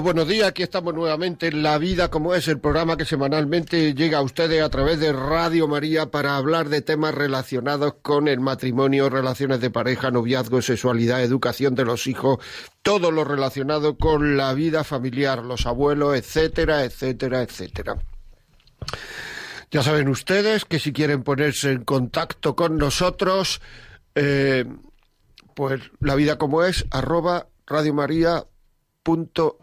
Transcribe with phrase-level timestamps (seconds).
[0.00, 0.48] Buenos días.
[0.48, 4.62] Aquí estamos nuevamente en La Vida como es, el programa que semanalmente llega a ustedes
[4.62, 9.70] a través de Radio María para hablar de temas relacionados con el matrimonio, relaciones de
[9.70, 12.38] pareja, noviazgo, sexualidad, educación de los hijos,
[12.80, 17.96] todo lo relacionado con la vida familiar, los abuelos, etcétera, etcétera, etcétera.
[19.70, 23.60] Ya saben ustedes que si quieren ponerse en contacto con nosotros,
[24.14, 24.64] eh,
[25.54, 28.46] pues la vida como es, arroba Radio María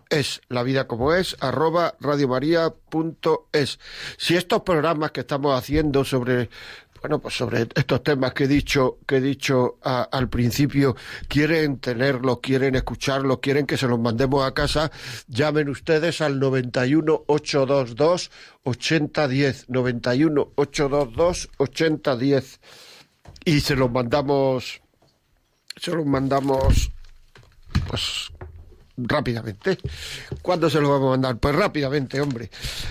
[0.10, 3.80] es, la vida como es, arroba radiomaria.es.
[4.18, 6.50] Si estos programas que estamos haciendo sobre
[7.02, 10.96] bueno, pues sobre estos temas que he dicho, que he dicho al principio,
[11.30, 14.92] quieren tenerlos, quieren escucharlos, quieren que se los mandemos a casa,
[15.28, 18.32] llamen ustedes al 91 822
[18.64, 22.60] 8010, 91 822 8010
[23.46, 24.82] y se los mandamos,
[25.78, 26.92] se los mandamos,
[27.88, 28.30] pues
[29.08, 29.78] rápidamente.
[30.42, 31.38] ¿Cuándo se lo vamos a mandar?
[31.38, 32.50] Pues rápidamente, hombre.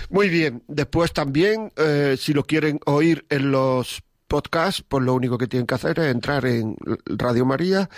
[0.09, 0.63] Muy bien.
[0.67, 5.67] Después también, eh, si lo quieren oír en los podcasts, pues lo único que tienen
[5.67, 7.89] que hacer es entrar en Radio María,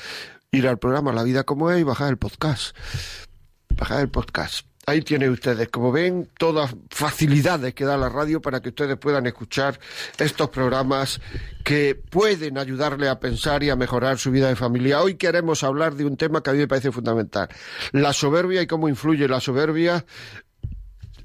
[0.52, 2.76] ir al programa La Vida como es y bajar el podcast.
[3.76, 4.71] Bajar el podcast.
[4.88, 9.28] Ahí tienen ustedes, como ven, todas facilidades que da la radio para que ustedes puedan
[9.28, 9.80] escuchar
[10.18, 11.22] estos programas
[11.64, 15.02] que pueden ayudarle a pensar y a mejorar su vida de familia.
[15.02, 17.48] Hoy queremos hablar de un tema que a mí me parece fundamental,
[17.92, 20.04] la soberbia y cómo influye la soberbia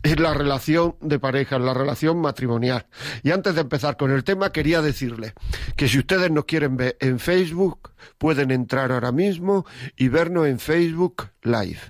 [0.02, 2.86] en la relación de pareja, en la relación matrimonial.
[3.22, 5.32] Y antes de empezar con el tema, quería decirle
[5.76, 9.64] que si ustedes nos quieren ver en Facebook, pueden entrar ahora mismo
[9.96, 11.80] y vernos en Facebook Live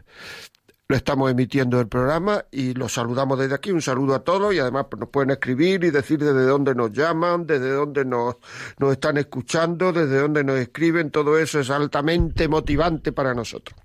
[0.89, 3.73] lo estamos emitiendo el programa y los saludamos desde aquí.
[3.73, 6.93] Un saludo a todos y además pues, nos pueden escribir y decir desde dónde nos
[6.93, 8.37] llaman, desde dónde nos,
[8.79, 11.11] nos están escuchando, desde dónde nos escriben.
[11.11, 13.77] Todo eso es altamente motivante para nosotros.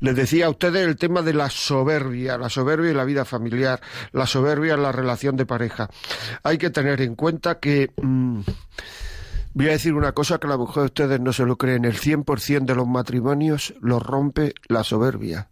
[0.00, 3.80] Les decía a ustedes el tema de la soberbia, la soberbia en la vida familiar,
[4.12, 5.90] la soberbia en la relación de pareja.
[6.44, 7.90] Hay que tener en cuenta que...
[8.00, 8.40] Mm,
[9.58, 11.84] Voy a decir una cosa que a lo mejor ustedes no se lo creen.
[11.84, 15.50] El 100% de los matrimonios lo rompe la soberbia.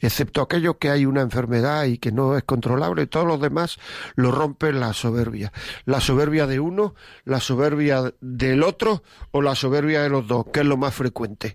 [0.00, 3.78] Excepto aquello que hay una enfermedad y que no es controlable, todos los demás
[4.16, 5.52] lo rompe la soberbia.
[5.84, 10.58] La soberbia de uno, la soberbia del otro o la soberbia de los dos, que
[10.58, 11.54] es lo más frecuente.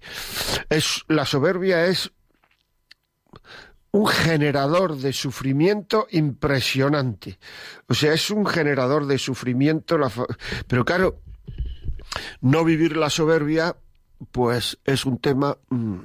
[0.69, 2.13] Es, la soberbia es
[3.91, 7.39] un generador de sufrimiento impresionante.
[7.89, 9.99] O sea, es un generador de sufrimiento.
[10.66, 11.23] Pero claro,
[12.42, 13.75] no vivir la soberbia,
[14.31, 15.97] pues es un tema mm,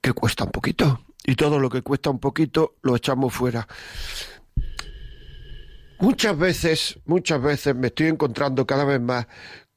[0.00, 1.00] que cuesta un poquito.
[1.24, 3.66] Y todo lo que cuesta un poquito lo echamos fuera.
[6.00, 9.28] Muchas veces, muchas veces me estoy encontrando cada vez más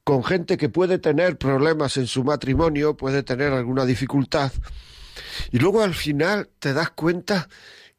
[0.04, 4.52] con gente que puede tener problemas en su matrimonio, puede tener alguna dificultad,
[5.52, 7.48] y luego al final te das cuenta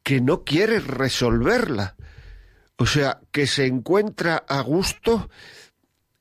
[0.03, 1.95] que no quiere resolverla.
[2.77, 5.29] O sea, que se encuentra a gusto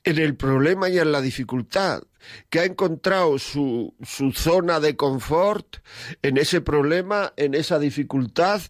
[0.06, 2.04] en el problema y en la dificultad,
[2.48, 5.78] que ha encontrado su, su zona de confort
[6.22, 8.62] en ese problema, en esa dificultad,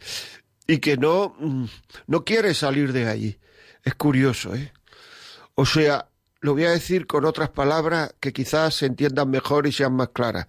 [0.67, 1.67] y que no, mm,
[2.07, 3.39] no quiere salir de ahí.
[3.85, 4.73] Es curioso, ¿eh?
[5.55, 6.09] O sea,
[6.41, 10.09] lo voy a decir con otras palabras que quizás se entiendan mejor y sean más
[10.09, 10.47] claras.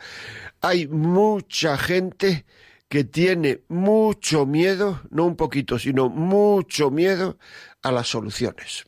[0.61, 2.45] Hay mucha gente
[2.87, 7.37] que tiene mucho miedo, no un poquito, sino mucho miedo
[7.81, 8.86] a las soluciones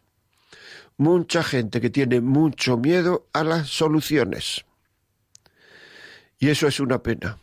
[1.00, 4.66] mucha gente que tiene mucho miedo a las soluciones.
[6.38, 7.40] Y eso es una pena,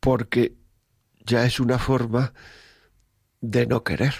[0.00, 0.54] porque
[1.20, 2.32] ya es una forma
[3.42, 4.14] de no querer.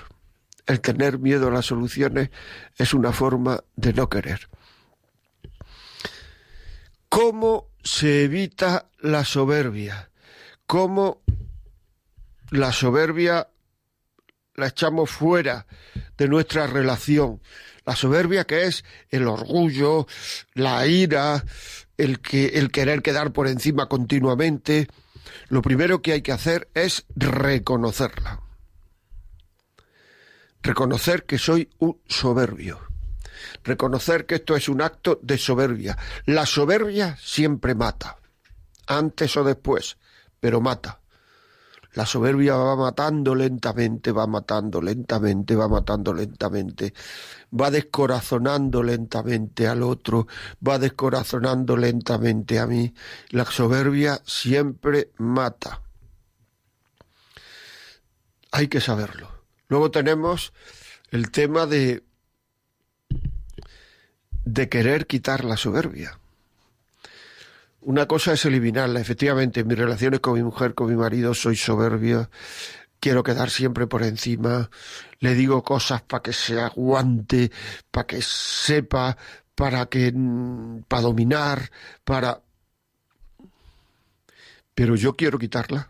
[0.67, 2.31] El tener miedo a las soluciones
[2.77, 4.51] es una forma de no querer.
[7.09, 10.11] ¿Cómo se evita la soberbia?
[10.67, 11.23] ¿Cómo
[12.51, 13.49] la soberbia
[14.57, 15.67] la echamos fuera
[16.17, 17.41] de nuestra relación.
[17.85, 20.07] La soberbia que es el orgullo,
[20.55, 21.45] la ira,
[21.97, 24.89] el, que, el querer quedar por encima continuamente.
[25.49, 28.43] Lo primero que hay que hacer es reconocerla.
[30.63, 32.81] reconocer que soy un soberbio,
[33.63, 35.97] reconocer que esto es un acto de soberbia.
[36.25, 38.19] La soberbia siempre mata,
[38.89, 39.97] antes o después,
[40.41, 41.01] pero mata.
[41.97, 46.93] La soberbia va matando lentamente, va matando lentamente, va matando lentamente,
[47.59, 50.27] va descorazonando lentamente al otro,
[50.61, 52.93] va descorazonando lentamente a mí.
[53.31, 55.81] La soberbia siempre mata.
[58.53, 59.31] Hay que saberlo.
[59.69, 60.53] Luego tenemos
[61.11, 62.05] el tema de
[64.45, 66.21] de querer quitar la soberbia.
[67.87, 68.99] Una cosa es eliminarla.
[68.99, 72.29] Efectivamente, en mis relaciones con mi mujer, con mi marido, soy soberbio.
[72.99, 74.69] Quiero quedar siempre por encima.
[75.21, 77.53] Le digo cosas para que se aguante,
[77.93, 79.17] para que sepa,
[79.55, 81.71] para que mm, para dominar,
[82.05, 82.43] para
[84.75, 85.89] pero yo quiero quitarla.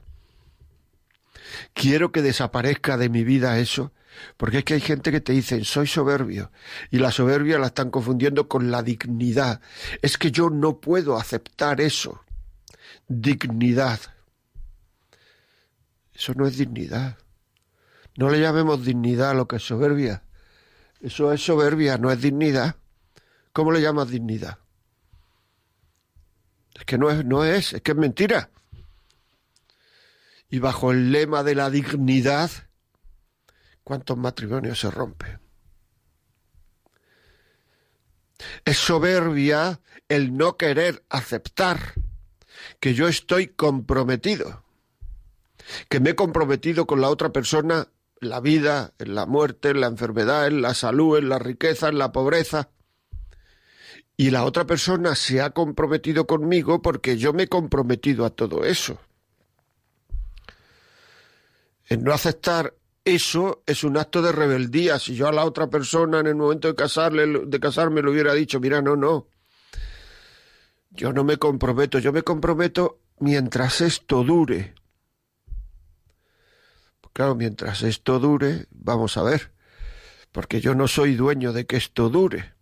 [1.73, 3.91] Quiero que desaparezca de mi vida eso.
[4.37, 6.51] Porque es que hay gente que te dice, soy soberbio,
[6.91, 9.61] y la soberbia la están confundiendo con la dignidad.
[10.03, 12.23] Es que yo no puedo aceptar eso.
[13.09, 14.01] Dignidad.
[16.15, 17.19] Eso no es dignidad.
[18.17, 20.23] No le llamemos dignidad a lo que es soberbia.
[21.01, 22.77] Eso es soberbia, no es dignidad.
[23.53, 24.59] ¿Cómo le llamas dignidad?
[26.75, 28.51] Es que no es, no es, es que es mentira.
[30.49, 32.51] Y bajo el lema de la dignidad,
[33.87, 35.39] ¿Cuántos matrimonios se rompen?
[38.65, 41.95] Es soberbia el no querer aceptar
[42.81, 44.65] que yo estoy comprometido,
[45.89, 47.87] que me he comprometido con la otra persona
[48.21, 51.89] en la vida, en la muerte, en la enfermedad, en la salud, en la riqueza,
[51.89, 52.71] en la pobreza.
[54.17, 58.65] Y la otra persona se ha comprometido conmigo porque yo me he comprometido a todo
[58.65, 58.99] eso.
[61.85, 62.75] En no aceptar
[63.07, 64.99] eso es un acto de rebeldía.
[64.99, 68.35] Si yo a la otra persona en el momento de, casarle, de casarme le hubiera
[68.35, 69.29] dicho, mira, no, no,
[70.91, 74.75] yo no me comprometo, yo me comprometo mientras esto dure.
[77.13, 79.53] Claro, mientras esto dure, vamos a ver,
[80.33, 82.55] porque yo no soy dueño de que esto dure.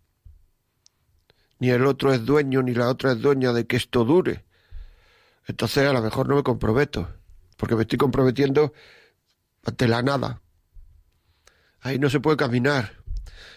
[1.59, 4.45] Ni el otro es dueño, ni la otra es dueña de que esto dure.
[5.47, 7.09] Entonces a lo mejor no me comprometo,
[7.57, 8.73] porque me estoy comprometiendo
[9.65, 10.41] ante la nada.
[11.81, 12.93] Ahí no se puede caminar.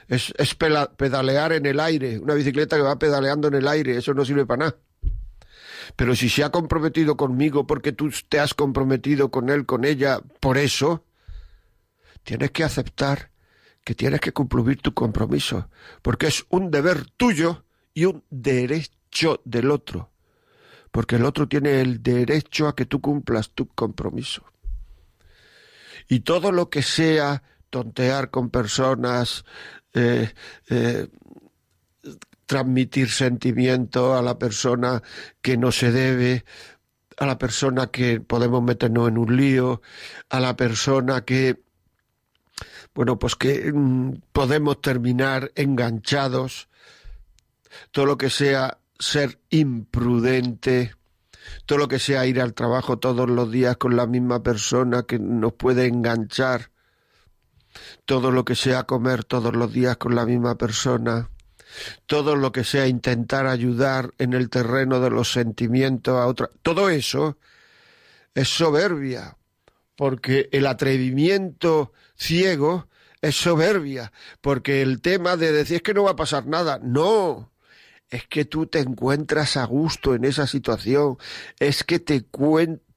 [0.08, 4.14] Es, es pedalear en el aire, una bicicleta que va pedaleando en el aire, eso
[4.14, 4.76] no sirve para nada.
[5.96, 10.20] Pero si se ha comprometido conmigo porque tú te has comprometido con él, con ella,
[10.40, 11.05] por eso,
[12.25, 13.31] tienes que aceptar
[13.84, 15.70] que tienes que cumplir tu compromiso,
[16.02, 17.64] porque es un deber tuyo
[17.94, 20.11] y un derecho del otro,
[20.90, 24.44] porque el otro tiene el derecho a que tú cumplas tu compromiso.
[26.08, 29.44] Y todo lo que sea tontear con personas,
[29.93, 30.32] eh,
[30.70, 31.08] eh,
[32.46, 35.02] transmitir sentimiento a la persona
[35.43, 36.44] que no se debe,
[37.19, 39.82] a la persona que podemos meternos en un lío,
[40.31, 41.60] a la persona que,
[42.94, 46.69] bueno, pues que mm, podemos terminar enganchados,
[47.90, 50.94] todo lo que sea ser imprudente,
[51.67, 55.19] todo lo que sea ir al trabajo todos los días con la misma persona que
[55.19, 56.71] nos puede enganchar,
[58.05, 61.31] todo lo que sea comer todos los días con la misma persona,
[62.07, 66.90] todo lo que sea intentar ayudar en el terreno de los sentimientos a otra, todo
[66.90, 67.38] eso
[68.35, 69.37] es soberbia,
[69.97, 72.88] porque el atrevimiento ciego
[73.21, 77.50] es soberbia, porque el tema de decir es que no va a pasar nada, no,
[78.11, 81.19] es que tú te encuentras a gusto en esa situación,
[81.59, 82.25] es que te,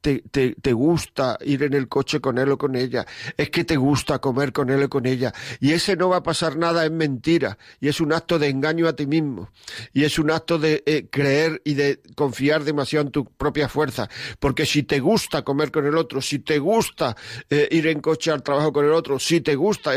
[0.01, 3.63] te, te, te, gusta ir en el coche con él o con ella, es que
[3.65, 6.85] te gusta comer con él o con ella, y ese no va a pasar nada,
[6.85, 9.49] es mentira, y es un acto de engaño a ti mismo,
[9.93, 14.09] y es un acto de eh, creer y de confiar demasiado en tu propia fuerza,
[14.39, 17.17] porque si te gusta comer con el otro, si te gusta
[17.49, 19.91] eh, ir en coche al trabajo con el otro, si te gusta,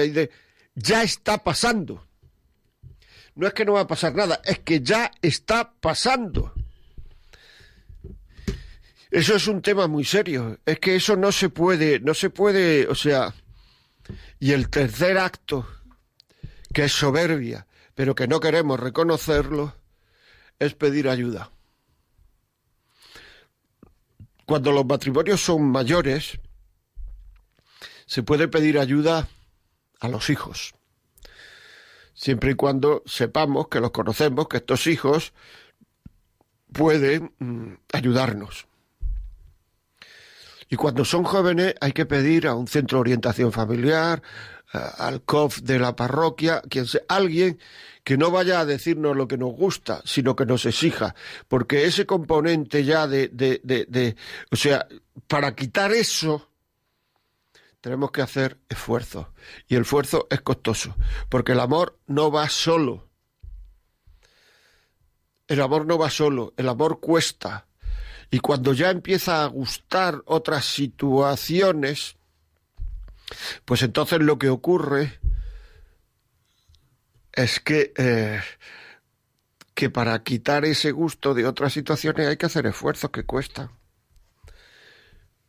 [0.75, 2.05] ya está pasando
[3.37, 6.53] no es que no va a pasar nada, es que ya está pasando.
[9.11, 10.59] Eso es un tema muy serio.
[10.65, 13.35] Es que eso no se puede, no se puede, o sea.
[14.39, 15.67] Y el tercer acto,
[16.73, 19.77] que es soberbia, pero que no queremos reconocerlo,
[20.59, 21.51] es pedir ayuda.
[24.47, 26.39] Cuando los matrimonios son mayores,
[28.07, 29.29] se puede pedir ayuda
[30.01, 30.75] a los hijos
[32.25, 35.35] siempre y cuando sepamos que los conocemos, que estos hijos
[36.73, 38.67] pueden mm, ayudarnos.
[40.71, 44.23] Y cuando son jóvenes hay que pedir a un centro de orientación familiar,
[44.73, 47.59] al COF de la parroquia, sea, alguien
[48.05, 51.15] que no vaya a decirnos lo que nos gusta, sino que nos exija,
[51.47, 54.17] porque ese componente ya de, de, de
[54.51, 54.89] o sea,
[55.29, 56.49] para quitar eso,
[57.85, 59.35] tenemos que hacer esfuerzo.
[59.69, 60.97] Y el esfuerzo es costoso,
[61.29, 63.11] porque el amor no va solo.
[65.49, 67.67] El amor no va solo, el amor cuesta.
[68.31, 72.17] Y cuando ya empieza a gustar otras situaciones,
[73.67, 75.21] pues entonces lo que ocurre
[77.33, 78.41] es que, eh,
[79.75, 83.69] que para quitar ese gusto de otras situaciones hay que hacer esfuerzos que cuestan.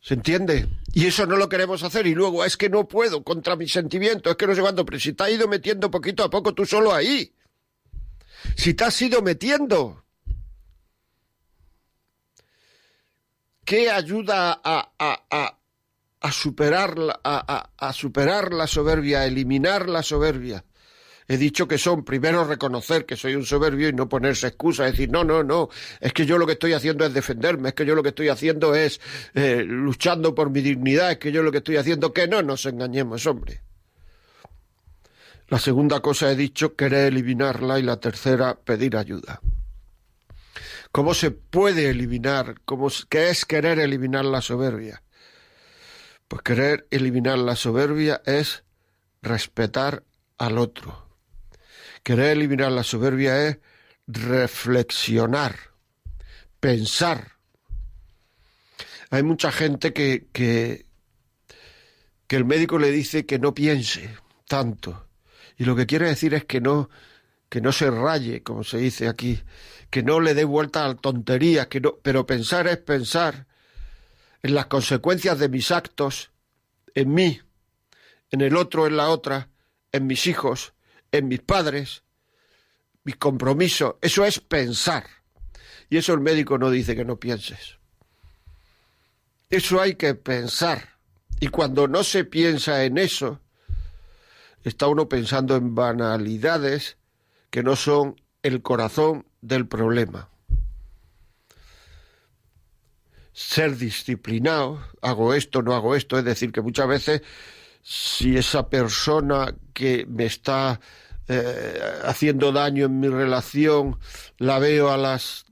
[0.06, 0.68] ¿Se entiende?
[0.92, 4.30] Y eso no lo queremos hacer y luego es que no puedo contra mi sentimiento,
[4.30, 6.64] es que no sé cuándo, pero si te has ido metiendo poquito a poco tú
[6.64, 7.34] solo ahí.
[8.54, 10.04] Si te has ido metiendo.
[13.64, 15.58] ¿Qué ayuda a, a,
[16.20, 16.94] a, superar,
[17.24, 20.64] a, a superar la soberbia, a eliminar la soberbia?
[21.28, 25.10] He dicho que son primero reconocer que soy un soberbio y no ponerse excusas, decir,
[25.10, 25.68] no, no, no,
[26.00, 28.28] es que yo lo que estoy haciendo es defenderme, es que yo lo que estoy
[28.28, 29.00] haciendo es
[29.34, 32.66] eh, luchando por mi dignidad, es que yo lo que estoy haciendo, que no nos
[32.66, 33.62] engañemos, hombre.
[35.48, 39.40] La segunda cosa he dicho, querer eliminarla y la tercera, pedir ayuda.
[40.90, 42.56] ¿Cómo se puede eliminar?
[42.64, 45.02] ¿Cómo, ¿Qué es querer eliminar la soberbia?
[46.26, 48.64] Pues querer eliminar la soberbia es
[49.22, 50.02] respetar
[50.38, 51.05] al otro.
[52.06, 53.58] Querer eliminar la soberbia es
[54.06, 55.56] reflexionar,
[56.60, 57.32] pensar.
[59.10, 60.86] Hay mucha gente que, que,
[62.28, 64.08] que el médico le dice que no piense
[64.46, 65.08] tanto.
[65.58, 66.90] Y lo que quiere decir es que no,
[67.48, 69.42] que no se raye, como se dice aquí,
[69.90, 73.48] que no le dé vuelta a tonterías, que no, pero pensar es pensar
[74.44, 76.30] en las consecuencias de mis actos,
[76.94, 77.40] en mí,
[78.30, 79.48] en el otro, en la otra,
[79.90, 80.72] en mis hijos,
[81.12, 82.02] en mis padres,
[83.04, 83.94] mis compromisos.
[84.00, 85.06] Eso es pensar.
[85.88, 87.78] Y eso el médico no dice que no pienses.
[89.48, 90.96] Eso hay que pensar.
[91.40, 93.40] Y cuando no se piensa en eso,
[94.64, 96.96] está uno pensando en banalidades
[97.50, 100.28] que no son el corazón del problema.
[103.32, 107.22] Ser disciplinado, hago esto, no hago esto, es decir, que muchas veces
[107.88, 110.80] si esa persona que me está
[111.28, 114.00] eh, haciendo daño en mi relación,
[114.38, 115.46] la veo a las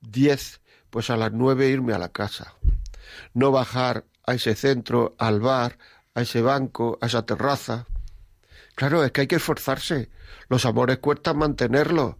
[0.00, 2.54] diez, pues a las nueve irme a la casa.
[3.32, 5.76] No bajar a ese centro, al bar,
[6.14, 7.86] a ese banco, a esa terraza.
[8.76, 10.10] Claro, es que hay que esforzarse.
[10.48, 12.14] Los amores cuestan mantenerlos.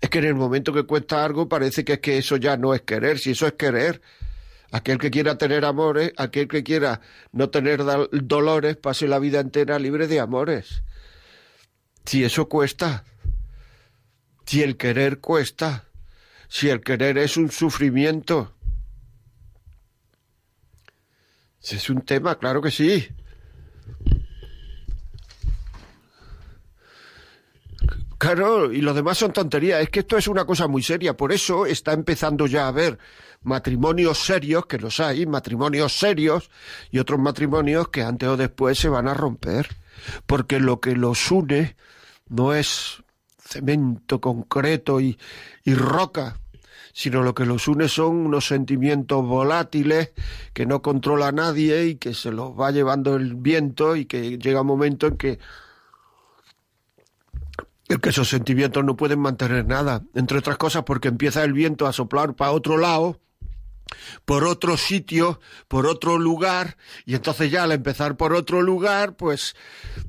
[0.00, 2.74] Es que en el momento que cuesta algo parece que es que eso ya no
[2.74, 4.00] es querer, si eso es querer.
[4.70, 7.00] Aquel que quiera tener amores, aquel que quiera
[7.32, 10.82] no tener dolores, pase la vida entera libre de amores.
[12.04, 13.04] Si eso cuesta,
[14.44, 15.84] si el querer cuesta,
[16.48, 18.54] si el querer es un sufrimiento.
[21.60, 23.08] Si es un tema, claro que sí.
[28.18, 29.80] Claro, y los demás son tonterías.
[29.80, 31.16] Es que esto es una cosa muy seria.
[31.16, 32.98] Por eso está empezando ya a haber
[33.42, 36.50] matrimonios serios, que los hay, matrimonios serios,
[36.90, 39.68] y otros matrimonios que antes o después se van a romper.
[40.26, 41.76] Porque lo que los une
[42.28, 43.02] no es
[43.38, 45.18] cemento concreto y,
[45.64, 46.38] y roca,
[46.92, 50.12] sino lo que los une son unos sentimientos volátiles
[50.52, 54.62] que no controla nadie y que se los va llevando el viento y que llega
[54.62, 55.38] un momento en que
[57.88, 61.86] en que esos sentimientos no pueden mantener nada, entre otras cosas porque empieza el viento
[61.86, 63.18] a soplar para otro lado
[64.24, 69.56] por otro sitio, por otro lugar, y entonces ya al empezar por otro lugar, pues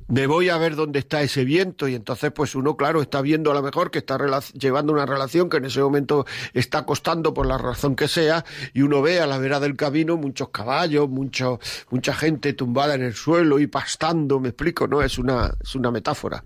[0.08, 3.52] me voy a ver dónde está ese viento, y entonces pues uno, claro, está viendo
[3.52, 4.18] a lo mejor que está
[4.54, 8.82] llevando una relación que en ese momento está costando por la razón que sea, y
[8.82, 11.60] uno ve a la vera del camino muchos caballos, mucho,
[11.90, 15.02] mucha gente tumbada en el suelo y pastando, me explico, ¿no?
[15.02, 16.44] Es una, es una metáfora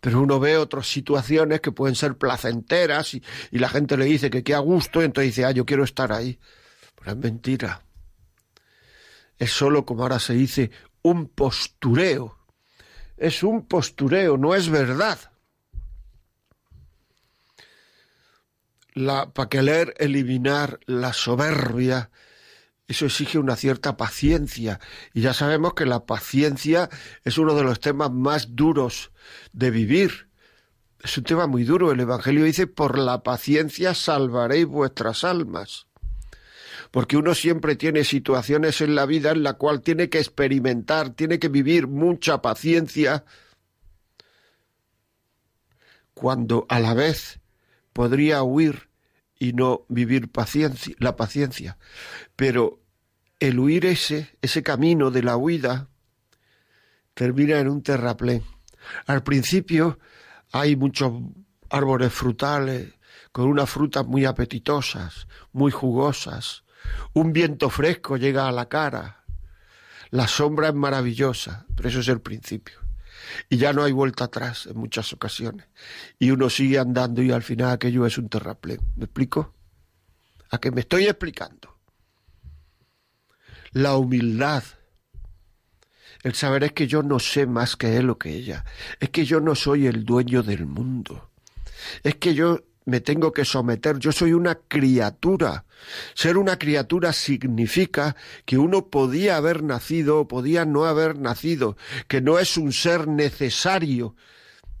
[0.00, 4.44] pero uno ve otras situaciones que pueden ser placenteras y, la gente le dice que
[4.44, 6.38] qué a gusto y entonces dice, ah, yo quiero estar ahí.
[6.94, 7.82] Pero es mentira.
[9.38, 10.70] Es solo, como ahora se dice,
[11.02, 12.36] un postureo.
[13.16, 15.18] Es un postureo, no es verdad.
[18.94, 22.10] La, para querer eliminar la soberbia,
[22.88, 24.80] eso exige una cierta paciencia.
[25.12, 26.88] Y ya sabemos que la paciencia
[27.22, 29.12] es uno de los temas más duros
[29.52, 30.28] de vivir.
[31.02, 31.92] Es un tema muy duro.
[31.92, 35.86] El Evangelio dice, por la paciencia salvaréis vuestras almas.
[36.90, 41.38] porque uno siempre tiene situaciones en la vida en la cual tiene que experimentar, tiene
[41.38, 43.24] que vivir mucha paciencia,
[46.14, 47.40] cuando a la vez
[47.92, 48.87] podría huir
[49.38, 51.78] y no vivir paciencia, la paciencia.
[52.36, 52.80] Pero
[53.40, 55.88] el huir ese, ese camino de la huida,
[57.14, 58.42] termina en un terraplén.
[59.06, 59.98] Al principio
[60.52, 61.12] hay muchos
[61.70, 62.94] árboles frutales
[63.32, 66.64] con unas frutas muy apetitosas, muy jugosas.
[67.12, 69.24] Un viento fresco llega a la cara.
[70.10, 72.87] La sombra es maravillosa, pero eso es el principio.
[73.48, 75.66] Y ya no hay vuelta atrás en muchas ocasiones.
[76.18, 78.80] Y uno sigue andando y al final aquello es un terraplén.
[78.96, 79.54] ¿Me explico?
[80.50, 81.78] ¿A qué me estoy explicando?
[83.72, 84.64] La humildad.
[86.22, 88.64] El saber es que yo no sé más que él o que ella.
[88.98, 91.30] Es que yo no soy el dueño del mundo.
[92.02, 93.98] Es que yo me tengo que someter.
[93.98, 95.66] Yo soy una criatura.
[96.14, 98.16] Ser una criatura significa
[98.46, 101.76] que uno podía haber nacido o podía no haber nacido,
[102.08, 104.16] que no es un ser necesario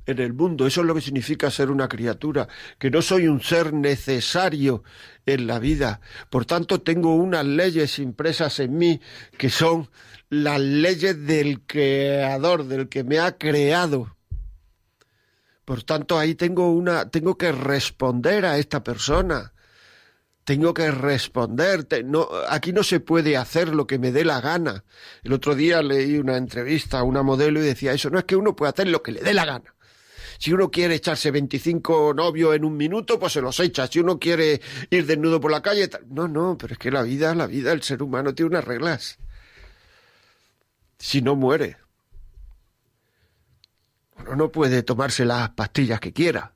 [0.06, 0.66] en el mundo.
[0.66, 2.48] Eso es lo que significa ser una criatura,
[2.78, 4.84] que no soy un ser necesario
[5.26, 6.00] en la vida.
[6.30, 9.02] Por tanto, tengo unas leyes impresas en mí
[9.36, 9.90] que son
[10.30, 14.17] las leyes del creador, del que me ha creado.
[15.68, 19.52] Por tanto, ahí tengo una, tengo que responder a esta persona.
[20.42, 21.86] Tengo que responder.
[22.06, 24.86] No, aquí no se puede hacer lo que me dé la gana.
[25.22, 28.08] El otro día leí una entrevista a una modelo y decía eso.
[28.08, 29.74] No es que uno pueda hacer lo que le dé la gana.
[30.38, 33.88] Si uno quiere echarse 25 novios en un minuto, pues se los echa.
[33.88, 37.34] Si uno quiere ir desnudo por la calle, no, no, pero es que la vida,
[37.34, 39.18] la vida, el ser humano tiene unas reglas.
[40.98, 41.76] Si no muere.
[44.28, 46.52] Uno no puede tomarse las pastillas que quiera.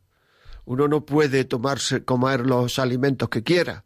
[0.67, 3.85] Uno no puede tomarse, comer los alimentos que quiera.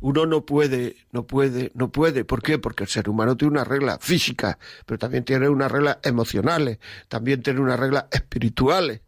[0.00, 2.24] Uno no puede, no puede, no puede.
[2.24, 2.58] ¿Por qué?
[2.58, 7.40] Porque el ser humano tiene una regla física, pero también tiene unas reglas emocionales, también
[7.40, 9.02] tiene unas reglas espirituales.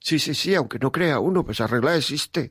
[0.00, 2.50] Sí, sí, sí, aunque no crea uno, pues esa regla existe.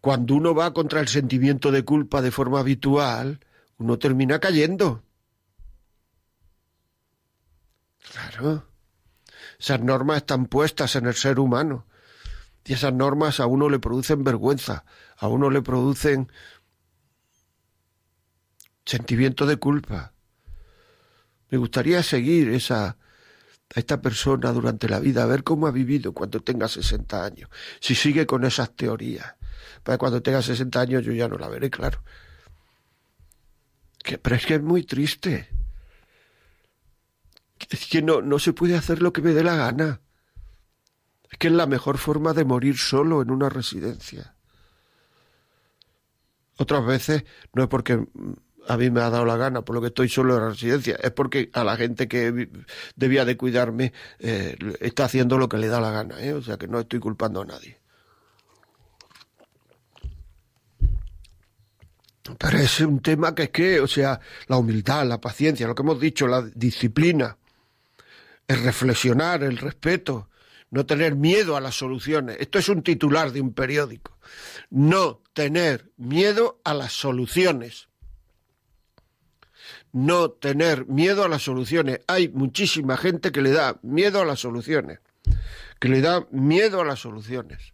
[0.00, 3.40] Cuando uno va contra el sentimiento de culpa de forma habitual,
[3.76, 5.02] uno termina cayendo.
[8.12, 8.67] Claro.
[9.58, 11.86] Esas normas están puestas en el ser humano.
[12.64, 14.84] Y esas normas a uno le producen vergüenza,
[15.16, 16.30] a uno le producen
[18.84, 20.12] sentimiento de culpa.
[21.50, 22.96] Me gustaría seguir esa, a
[23.74, 27.94] esta persona durante la vida, a ver cómo ha vivido cuando tenga 60 años, si
[27.94, 29.34] sigue con esas teorías.
[29.82, 32.02] Para cuando tenga 60 años yo ya no la veré, claro.
[34.22, 35.57] Pero es que es muy triste
[37.70, 40.00] es que no, no se puede hacer lo que me dé la gana.
[41.30, 44.34] Es que es la mejor forma de morir solo en una residencia.
[46.56, 48.04] Otras veces no es porque
[48.68, 50.96] a mí me ha dado la gana por lo que estoy solo en la residencia,
[51.02, 52.50] es porque a la gente que
[52.96, 56.34] debía de cuidarme eh, está haciendo lo que le da la gana, ¿eh?
[56.34, 57.78] o sea que no estoy culpando a nadie.
[62.36, 65.82] Pero es un tema que es que, o sea, la humildad, la paciencia, lo que
[65.82, 67.38] hemos dicho, la disciplina,
[68.48, 70.28] el reflexionar, el respeto,
[70.70, 72.38] no tener miedo a las soluciones.
[72.40, 74.18] Esto es un titular de un periódico.
[74.70, 77.88] No tener miedo a las soluciones.
[79.92, 82.00] No tener miedo a las soluciones.
[82.06, 84.98] Hay muchísima gente que le da miedo a las soluciones.
[85.78, 87.72] Que le da miedo a las soluciones.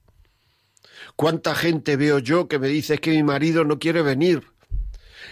[1.16, 4.48] ¿Cuánta gente veo yo que me dice es que mi marido no quiere venir?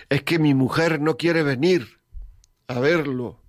[0.09, 1.99] Es que mi mujer no quiere venir
[2.67, 3.42] a verlo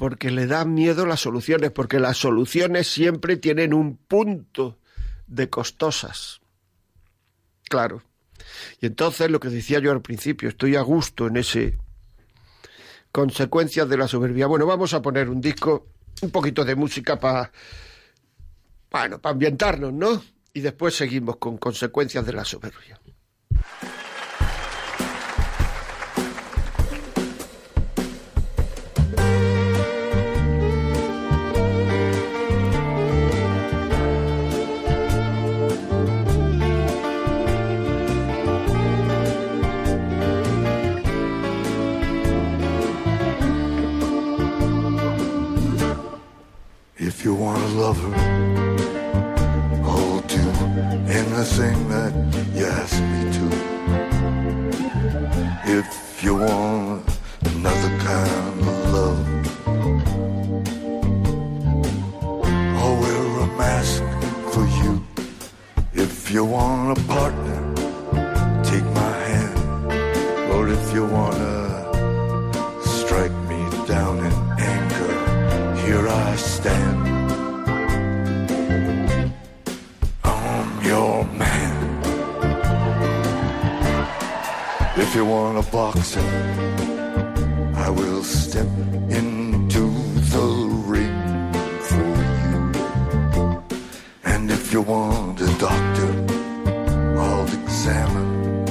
[0.00, 4.78] porque le dan miedo las soluciones, porque las soluciones siempre tienen un punto
[5.26, 6.40] de costosas.
[7.68, 8.02] Claro.
[8.80, 11.76] Y entonces lo que decía yo al principio, estoy a gusto en ese
[13.12, 14.46] consecuencias de la soberbia.
[14.46, 15.88] Bueno, vamos a poner un disco,
[16.22, 17.52] un poquito de música para,
[18.90, 20.22] bueno, para ambientarnos, ¿no?
[20.54, 22.98] Y después seguimos con consecuencias de la soberbia.
[47.20, 48.14] If you want to love her,
[49.84, 50.40] I'll do
[51.06, 52.14] anything that
[52.54, 53.44] you ask me to.
[55.66, 57.04] If you want
[57.44, 59.20] another kind of love,
[62.78, 64.02] I'll wear a mask
[64.54, 65.04] for you.
[65.92, 67.74] If you want a partner,
[68.64, 69.58] take my hand.
[70.54, 71.59] Or if you want to
[85.10, 86.20] If you want a boxer,
[87.74, 88.68] I will step
[89.08, 89.90] into
[90.34, 90.48] the
[90.86, 91.52] ring
[91.88, 92.10] for
[92.46, 93.64] you.
[94.22, 96.12] And if you want a doctor,
[97.18, 98.68] I'll examine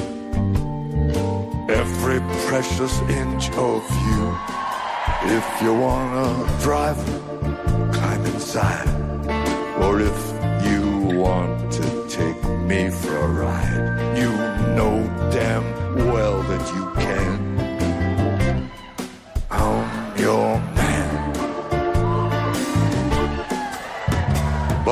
[1.70, 4.38] every precious inch of you.
[5.36, 8.88] If you want a driver, climb inside.
[9.84, 10.20] Or if
[10.64, 14.32] you want to take me for a ride, you
[14.78, 15.79] know damn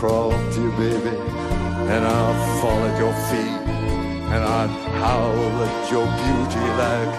[0.00, 1.14] Crawl to you, baby,
[1.92, 3.62] and I'd fall at your feet,
[4.32, 7.14] and I'd howl at your beauty like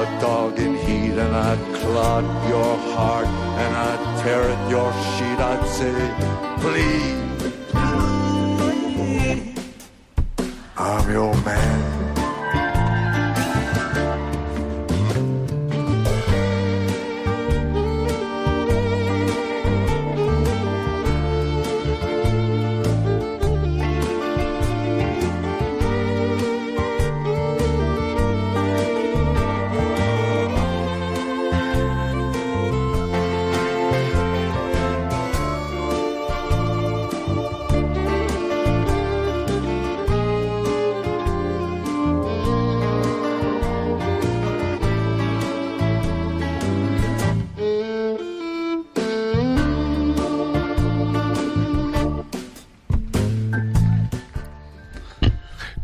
[0.00, 5.40] a dog in heat, and I'd clod your heart, and I'd tear at your sheet.
[5.40, 5.96] I'd say,
[6.62, 7.18] please,
[10.76, 12.01] I'm your man.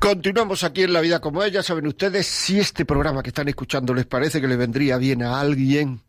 [0.09, 1.62] Continuamos aquí en La Vida como ella.
[1.62, 5.38] Saben ustedes, si este programa que están escuchando les parece que le vendría bien a
[5.38, 6.01] alguien,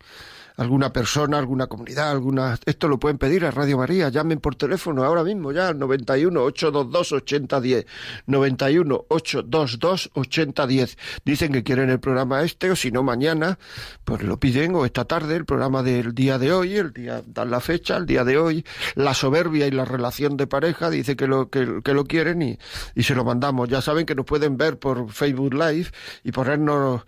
[0.60, 2.60] alguna persona, alguna comunidad, alguna...
[2.66, 4.10] Esto lo pueden pedir a Radio María.
[4.10, 7.86] Llamen por teléfono ahora mismo ya al 91 822 8010.
[8.28, 10.98] 91 822 8010.
[11.24, 13.58] Dicen que quieren el programa este o si no mañana,
[14.04, 17.52] pues lo piden o esta tarde el programa del día de hoy, el día dan
[17.52, 21.28] la fecha, el día de hoy, la soberbia y la relación de pareja, dice que
[21.28, 22.60] lo que, que lo quieren y,
[22.96, 23.70] y se lo mandamos.
[23.70, 25.88] Ya saben que nos pueden ver por Facebook Live
[26.26, 27.04] y ponernos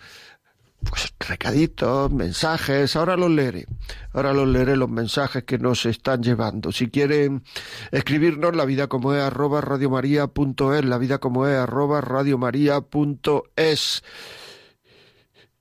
[0.84, 3.68] pues recaditos, mensajes, ahora los leeré,
[4.14, 6.72] ahora los leeré los mensajes que nos están llevando.
[6.72, 7.44] Si quieren
[7.92, 14.04] escribirnos, la vida como es arroba radiomaria.es, la vida como es arroba radiomaria.es.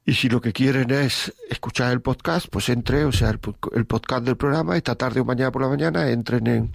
[0.06, 4.24] Y si lo que quieren es escuchar el podcast, pues entre, o sea, el, podcast
[4.24, 6.72] del programa, esta tarde o mañana por la mañana, entren en,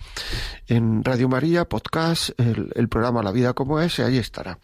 [0.67, 4.59] en Radio María, podcast, el, el programa La Vida como es, y ahí estará.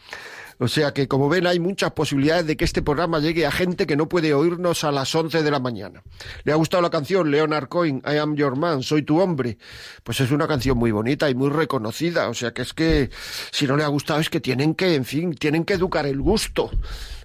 [0.64, 3.88] O sea que, como ven, hay muchas posibilidades de que este programa llegue a gente
[3.88, 6.04] que no puede oírnos a las 11 de la mañana.
[6.44, 9.58] ¿Le ha gustado la canción Leonard Cohen, I Am Your Man, Soy tu hombre?
[10.04, 12.30] Pues es una canción muy bonita y muy reconocida.
[12.30, 13.10] O sea que es que,
[13.50, 16.22] si no le ha gustado, es que tienen que, en fin, tienen que educar el
[16.22, 16.70] gusto.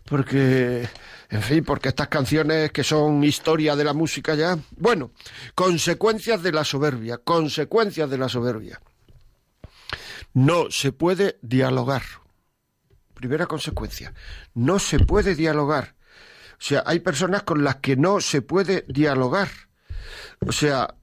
[0.07, 0.89] Porque,
[1.29, 4.59] en fin, porque estas canciones que son historia de la música ya.
[4.79, 5.11] Bueno,
[5.55, 8.81] consecuencias de la soberbia, consecuencias de la soberbia.
[10.33, 12.25] No se puede dialogar.
[13.17, 14.13] Primera consecuencia,
[14.53, 15.95] no se puede dialogar.
[16.53, 19.49] O sea, hay personas con las que no se puede dialogar.
[20.47, 20.95] O sea,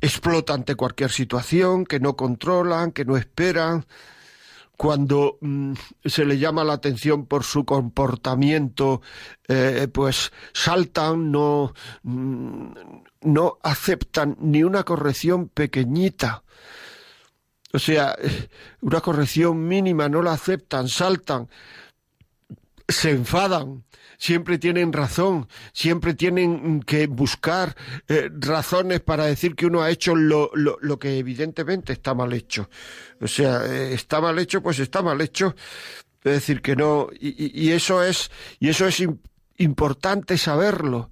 [0.00, 3.86] explotan ante cualquier situación, que no controlan, que no esperan.
[4.76, 5.72] Cuando mmm,
[6.04, 9.02] se le llama la atención por su comportamiento,
[9.48, 12.68] eh, pues saltan, no, mmm,
[13.22, 16.44] no aceptan ni una corrección pequeñita.
[17.76, 18.16] O sea,
[18.80, 21.46] una corrección mínima no la aceptan, saltan,
[22.88, 23.84] se enfadan,
[24.16, 27.76] siempre tienen razón, siempre tienen que buscar
[28.08, 32.32] eh, razones para decir que uno ha hecho lo, lo, lo, que evidentemente está mal
[32.32, 32.70] hecho.
[33.20, 35.54] O sea, eh, está mal hecho, pues está mal hecho.
[36.24, 39.04] Es decir, que no, y, y eso es, y eso es
[39.58, 41.10] importante saberlo,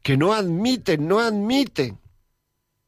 [0.00, 1.98] que no admiten, no admiten,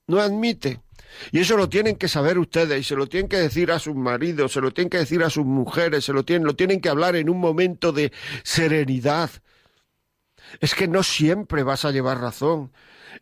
[0.06, 0.85] no admiten
[1.32, 3.94] Y eso lo tienen que saber ustedes y se lo tienen que decir a sus
[3.94, 6.88] maridos, se lo tienen que decir a sus mujeres, se lo tienen, lo tienen que
[6.88, 9.30] hablar en un momento de serenidad.
[10.60, 12.72] Es que no siempre vas a llevar razón.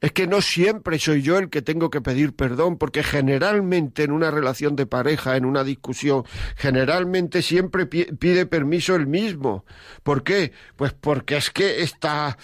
[0.00, 4.10] Es que no siempre soy yo el que tengo que pedir perdón, porque generalmente en
[4.12, 6.24] una relación de pareja, en una discusión,
[6.56, 9.64] generalmente siempre pide permiso el mismo.
[10.02, 10.52] ¿Por qué?
[10.76, 12.36] Pues porque es que está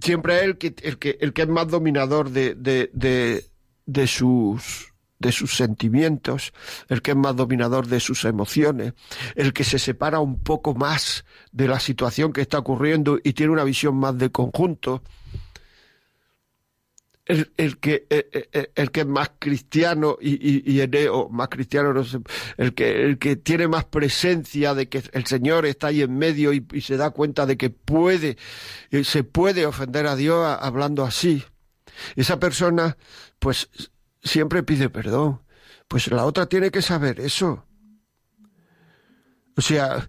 [0.00, 3.44] siempre que, el que, el que es más dominador de, de,
[3.88, 6.52] de sus de sus sentimientos,
[6.88, 8.92] el que es más dominador de sus emociones,
[9.34, 13.52] el que se separa un poco más de la situación que está ocurriendo y tiene
[13.52, 15.02] una visión más de conjunto,
[17.26, 21.92] el, el que el, el, que es más cristiano y, y, y o más cristiano
[21.92, 22.20] no sé,
[22.56, 26.52] el que el que tiene más presencia de que el Señor está ahí en medio
[26.52, 28.38] y, y se da cuenta de que puede
[29.02, 31.42] se puede ofender a Dios hablando así
[32.16, 32.96] esa persona
[33.38, 33.70] pues
[34.22, 35.42] siempre pide perdón.
[35.88, 37.64] Pues la otra tiene que saber eso.
[39.56, 40.08] O sea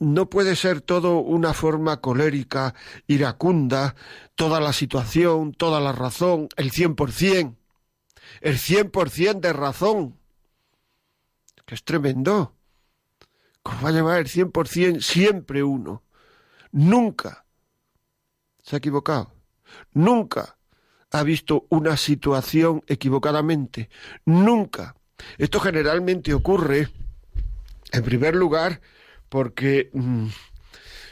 [0.00, 2.74] no puede ser todo una forma colérica,
[3.06, 3.94] iracunda,
[4.34, 7.58] toda la situación, toda la razón, el cien por cien,
[8.40, 10.18] el cien por cien de razón,
[11.64, 12.56] que es tremendo.
[13.62, 16.02] ¿Cómo va a llevar el cien por cien siempre uno?
[16.72, 17.46] Nunca.
[18.62, 19.32] Se ha equivocado,
[19.92, 20.56] nunca
[21.14, 23.88] ha visto una situación equivocadamente,
[24.24, 24.96] nunca.
[25.38, 26.88] Esto generalmente ocurre,
[27.92, 28.80] en primer lugar,
[29.28, 30.26] porque mm,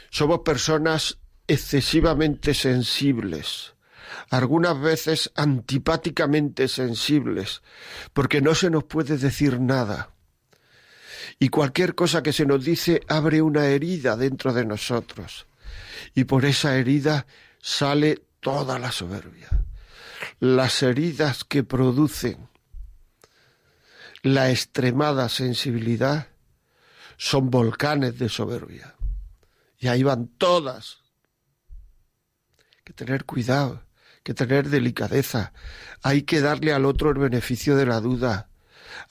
[0.09, 3.75] somos personas excesivamente sensibles,
[4.29, 7.61] algunas veces antipáticamente sensibles,
[8.11, 10.09] porque no se nos puede decir nada.
[11.39, 15.47] Y cualquier cosa que se nos dice abre una herida dentro de nosotros.
[16.13, 17.25] Y por esa herida
[17.61, 19.62] sale toda la soberbia.
[20.43, 22.49] Las heridas que producen
[24.23, 26.27] la extremada sensibilidad
[27.15, 28.93] son volcanes de soberbia.
[29.79, 30.97] Y ahí van todas.
[32.59, 33.83] Hay que tener cuidado,
[34.15, 35.53] hay que tener delicadeza.
[36.01, 38.49] Hay que darle al otro el beneficio de la duda.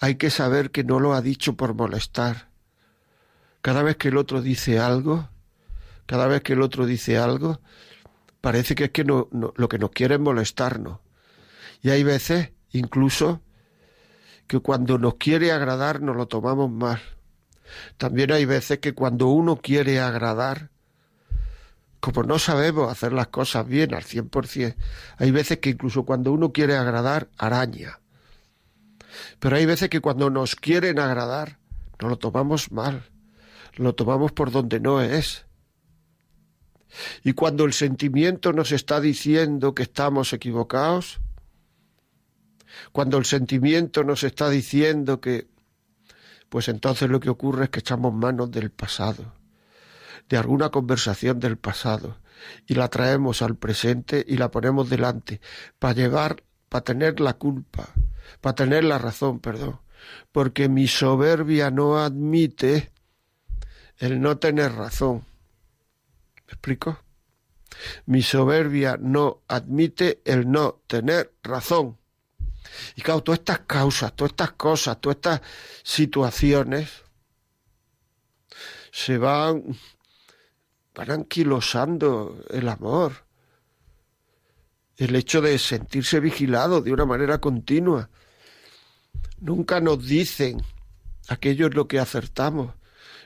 [0.01, 2.51] Hay que saber que no lo ha dicho por molestar.
[3.63, 5.31] Cada vez que el otro dice algo,
[6.05, 7.63] cada vez que el otro dice algo,
[8.43, 11.02] parece que es que no, lo que nos quiere es molestarnos.
[11.83, 13.43] Y hay veces, incluso,
[14.47, 17.01] que cuando nos quiere agradar nos lo tomamos mal.
[17.97, 20.71] También hay veces que cuando uno quiere agradar,
[22.01, 24.77] como no sabemos hacer las cosas bien al cien por cien,
[25.19, 28.01] hay veces que incluso cuando uno quiere agradar, araña.
[29.39, 31.59] Pero hay veces que cuando nos quieren agradar,
[32.01, 33.05] no lo tomamos mal,
[33.77, 35.47] lo tomamos por donde no es.
[37.25, 41.21] Y cuando el sentimiento nos está diciendo que estamos equivocados,
[42.93, 45.47] cuando el sentimiento nos está diciendo que
[46.49, 49.33] pues entonces lo que ocurre es que echamos manos del pasado,
[50.29, 52.19] de alguna conversación del pasado,
[52.67, 55.41] y la traemos al presente y la ponemos delante,
[55.79, 57.89] para llevar, para tener la culpa,
[58.43, 59.81] para tener la razón, perdón,
[60.31, 62.93] porque mi soberbia no admite
[63.97, 65.25] el no tener razón.
[66.47, 66.99] ¿Me explico?
[68.05, 71.97] Mi soberbia no admite el no tener razón.
[72.97, 75.41] Y claro, todas estas causas, todas estas cosas, todas estas
[75.83, 76.91] situaciones
[78.91, 79.77] se van,
[80.95, 83.27] van anquilosando el amor,
[84.97, 88.11] el hecho de sentirse vigilado de una manera continua.
[89.41, 90.63] Nunca nos dicen
[91.29, 92.75] aquello es lo que acertamos,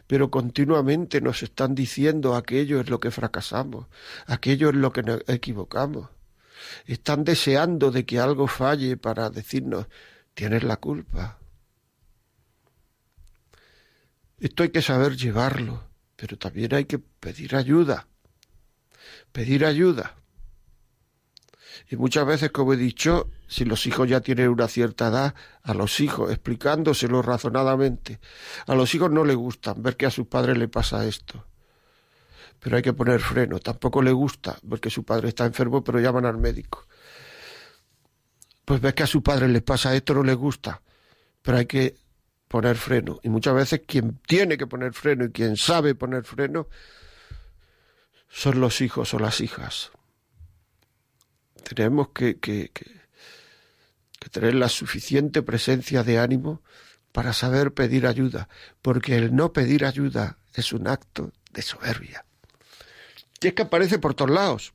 [0.07, 3.87] pero continuamente nos están diciendo aquello es lo que fracasamos,
[4.27, 6.16] aquello es lo que nos equivocamos
[6.87, 9.87] están deseando de que algo falle para decirnos,
[10.35, 11.39] tienes la culpa.
[14.39, 18.07] Esto hay que saber llevarlo, pero también hay que pedir ayuda.
[19.33, 20.17] Pedir ayuda.
[21.89, 25.75] Y muchas veces, como he dicho, si los hijos ya tienen una cierta edad, a
[25.75, 28.21] los hijos, explicándoselo razonadamente,
[28.67, 31.47] a los hijos no les gustan ver que a sus padres le pasa esto
[32.61, 33.59] pero hay que poner freno.
[33.59, 36.87] Tampoco le gusta porque su padre está enfermo, pero llaman al médico.
[38.64, 40.83] Pues ves que a su padre le pasa esto, no le gusta,
[41.42, 41.97] pero hay que
[42.49, 43.21] poner freno.
[43.23, 46.69] Y muchas veces quien tiene que poner freno y quien sabe poner freno
[48.29, 49.92] son los hijos o las hijas.
[51.62, 52.87] Tenemos que, que, que,
[54.19, 56.62] que tener la suficiente presencia de ánimo
[57.12, 58.49] para saber pedir ayuda,
[58.83, 62.25] porque el no pedir ayuda es un acto de soberbia.
[63.47, 64.73] Y es que aparece por todos lados.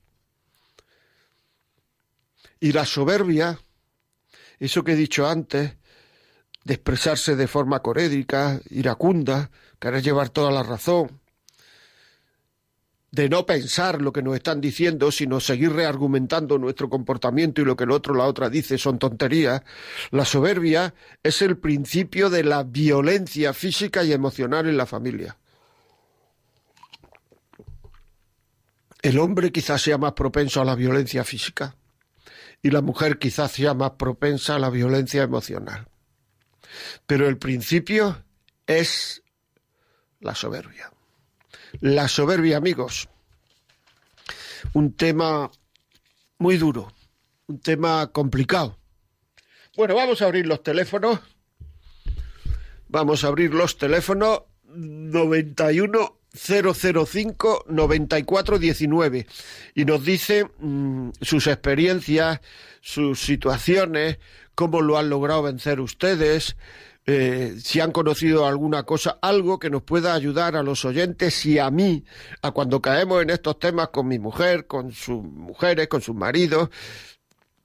[2.62, 3.60] Y la soberbia
[4.60, 5.76] eso que he dicho antes,
[6.64, 11.20] de expresarse de forma corédica, iracunda, querer llevar toda la razón,
[13.12, 17.76] de no pensar lo que nos están diciendo, sino seguir reargumentando nuestro comportamiento y lo
[17.76, 19.64] que el otro, la otra dice son tonterías.
[20.12, 25.36] La soberbia es el principio de la violencia física y emocional en la familia.
[29.02, 31.76] El hombre quizás sea más propenso a la violencia física
[32.62, 35.88] y la mujer quizás sea más propensa a la violencia emocional.
[37.08, 38.24] Pero el principio
[38.68, 39.24] es
[40.20, 40.92] la soberbia.
[41.80, 43.10] La soberbia, amigos.
[44.74, 45.50] Un tema
[46.38, 46.94] muy duro,
[47.48, 48.78] un tema complicado.
[49.76, 51.20] Bueno, vamos a abrir los teléfonos.
[52.88, 59.28] Vamos a abrir los teléfonos 91 005 9419
[59.76, 62.40] y nos dice mm, sus experiencias,
[62.82, 64.20] sus situaciones,
[64.56, 66.56] cómo lo han logrado vencer ustedes,
[67.06, 71.60] eh, si han conocido alguna cosa, algo que nos pueda ayudar a los oyentes y
[71.60, 72.06] a mí,
[72.42, 76.70] a cuando caemos en estos temas con mi mujer, con sus mujeres, con sus maridos,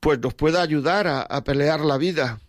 [0.00, 2.40] pues nos pueda ayudar a, a pelear la vida.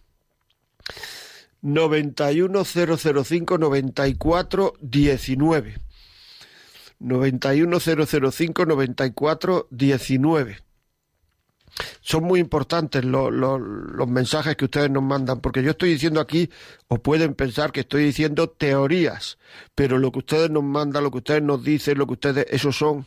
[1.61, 3.57] 91005
[6.99, 10.67] 9419 91005 9419
[12.01, 16.49] son muy importantes los mensajes que ustedes nos mandan, porque yo estoy diciendo aquí,
[16.87, 19.37] o pueden pensar que estoy diciendo teorías,
[19.75, 22.77] pero lo que ustedes nos mandan, lo que ustedes nos dicen, lo que ustedes, esos
[22.77, 23.05] son,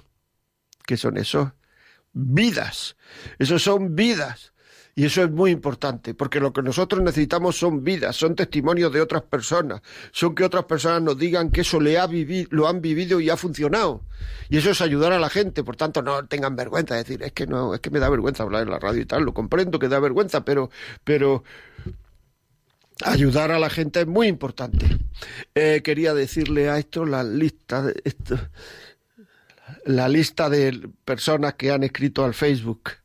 [0.86, 1.50] ¿qué son esos?
[2.12, 2.96] Vidas,
[3.38, 4.52] esos son vidas.
[5.00, 9.00] Y eso es muy importante, porque lo que nosotros necesitamos son vidas, son testimonios de
[9.00, 9.80] otras personas,
[10.12, 13.30] son que otras personas nos digan que eso le ha vivido, lo han vivido y
[13.30, 14.02] ha funcionado.
[14.50, 17.32] Y eso es ayudar a la gente, por tanto no tengan vergüenza, de decir, es
[17.32, 19.78] que no, es que me da vergüenza hablar en la radio y tal, lo comprendo
[19.78, 20.68] que da vergüenza, pero,
[21.02, 21.44] pero
[23.02, 24.84] ayudar a la gente es muy importante.
[25.54, 28.38] Eh, quería decirle a esto la lista de esto,
[29.86, 32.99] la lista de personas que han escrito al Facebook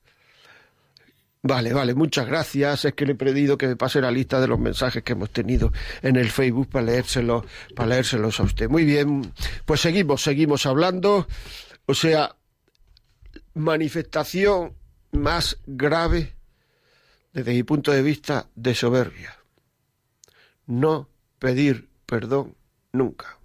[1.48, 2.86] Vale, vale, muchas gracias.
[2.86, 5.30] Es que le he pedido que me pase la lista de los mensajes que hemos
[5.30, 8.68] tenido en el Facebook para leérselos, para leérselos a usted.
[8.68, 9.32] Muy bien,
[9.64, 11.28] pues seguimos, seguimos hablando.
[11.86, 12.36] O sea,
[13.54, 14.74] manifestación
[15.12, 16.34] más grave
[17.32, 19.38] desde mi punto de vista de soberbia.
[20.66, 22.56] No pedir perdón
[22.92, 23.38] nunca.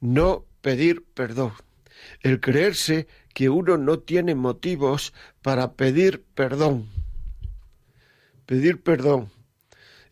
[0.00, 1.52] No pedir perdón.
[2.20, 6.88] El creerse que uno no tiene motivos para pedir perdón.
[8.46, 9.30] Pedir perdón.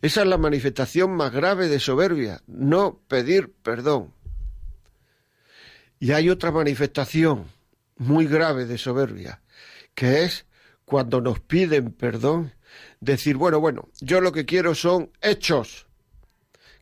[0.03, 4.13] Esa es la manifestación más grave de soberbia, no pedir perdón.
[5.99, 7.45] Y hay otra manifestación
[7.97, 9.41] muy grave de soberbia,
[9.95, 10.45] que es
[10.85, 12.53] cuando nos piden perdón,
[12.99, 15.87] decir, bueno, bueno, yo lo que quiero son hechos,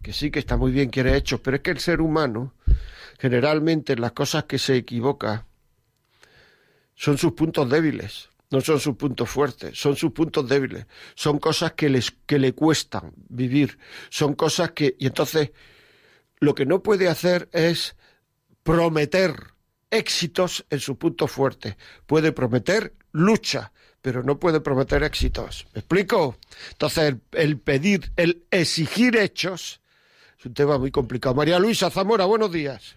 [0.01, 2.53] que sí que está muy bien, quiere hechos, pero es que el ser humano,
[3.17, 5.45] generalmente las cosas que se equivoca,
[7.03, 10.85] son sus puntos débiles, no son sus puntos fuertes, son sus puntos débiles,
[11.15, 13.77] son cosas que, les, que le cuestan vivir,
[14.09, 14.95] son cosas que...
[14.97, 15.51] Y entonces,
[16.39, 17.97] lo que no puede hacer es
[18.63, 19.35] prometer
[19.91, 21.75] éxitos en su punto fuerte.
[22.05, 25.67] Puede prometer lucha, pero no puede prometer éxitos.
[25.73, 26.37] ¿Me explico?
[26.71, 29.81] Entonces, el pedir, el exigir hechos
[30.39, 31.35] es un tema muy complicado.
[31.35, 32.95] María Luisa Zamora, buenos días.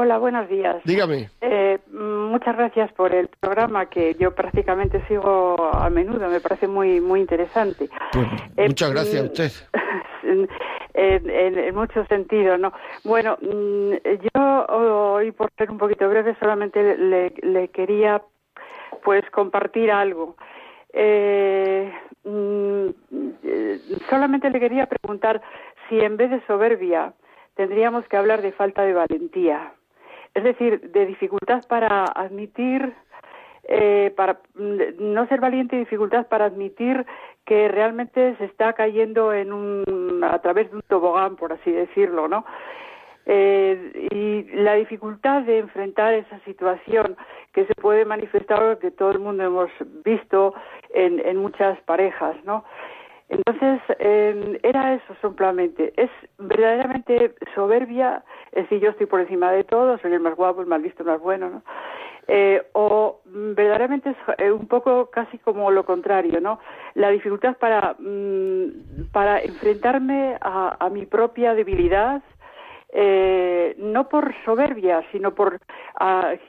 [0.00, 0.76] Hola, buenos días.
[0.84, 1.28] Dígame.
[1.40, 6.28] Eh, muchas gracias por el programa que yo prácticamente sigo a menudo.
[6.28, 7.88] Me parece muy muy interesante.
[8.12, 9.50] Pues, eh, muchas gracias a usted.
[10.94, 12.72] En, muchos sentidos, ¿no?
[13.04, 13.92] Bueno, mm,
[14.34, 18.20] yo hoy, por ser un poquito breve, solamente le, quería
[19.04, 20.36] pues compartir algo.
[20.92, 21.92] Eh,
[22.24, 22.86] mm,
[24.10, 25.40] solamente le quería preguntar
[25.88, 27.12] si en vez de soberbia
[27.54, 29.72] tendríamos que hablar de falta de valentía
[30.38, 32.94] es decir, de dificultad para admitir,
[33.64, 37.04] eh, para no ser valiente y dificultad para admitir
[37.44, 42.28] que realmente se está cayendo en un, a través de un tobogán, por así decirlo,
[42.28, 42.44] ¿no?
[43.26, 47.16] Eh, y la dificultad de enfrentar esa situación
[47.52, 49.70] que se puede manifestar, que todo el mundo hemos
[50.04, 50.54] visto
[50.94, 52.64] en, en muchas parejas, ¿no?
[53.28, 55.92] Entonces, eh, era eso simplemente.
[55.96, 60.62] Es verdaderamente soberbia, es decir, yo estoy por encima de todo, soy el más guapo,
[60.62, 61.62] el más listo, el más bueno, ¿no?
[62.30, 66.58] Eh, o verdaderamente es eh, un poco casi como lo contrario, ¿no?
[66.92, 72.22] La dificultad para, mm, para enfrentarme a, a, mi propia debilidad,
[72.92, 75.58] eh, no por soberbia, sino por,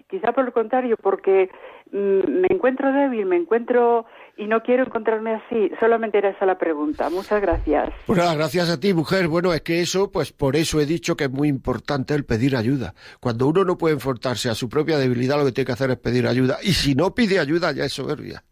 [0.07, 1.49] quizá por lo contrario, porque
[1.93, 4.05] mm, me encuentro débil, me encuentro
[4.39, 5.69] y no quiero encontrarme así.
[5.81, 7.09] Solamente era esa la pregunta.
[7.09, 7.89] Muchas gracias.
[8.07, 9.27] Bueno, gracias a ti, mujer.
[9.27, 12.55] Bueno, es que eso, pues por eso he dicho que es muy importante el pedir
[12.55, 12.95] ayuda.
[13.19, 15.97] Cuando uno no puede enfrentarse a su propia debilidad, lo que tiene que hacer es
[15.97, 16.57] pedir ayuda.
[16.63, 18.45] Y si no pide ayuda, ya es soberbia.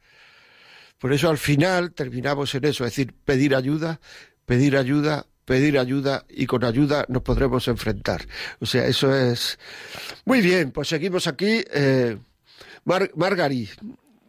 [0.99, 4.01] Por eso al final terminamos en eso, es decir, pedir ayuda,
[4.45, 8.25] pedir ayuda, pedir ayuda y con ayuda nos podremos enfrentar.
[8.59, 9.57] O sea, eso es...
[10.25, 11.63] Muy bien, pues seguimos aquí.
[11.73, 12.17] Eh...
[13.15, 13.69] Margari,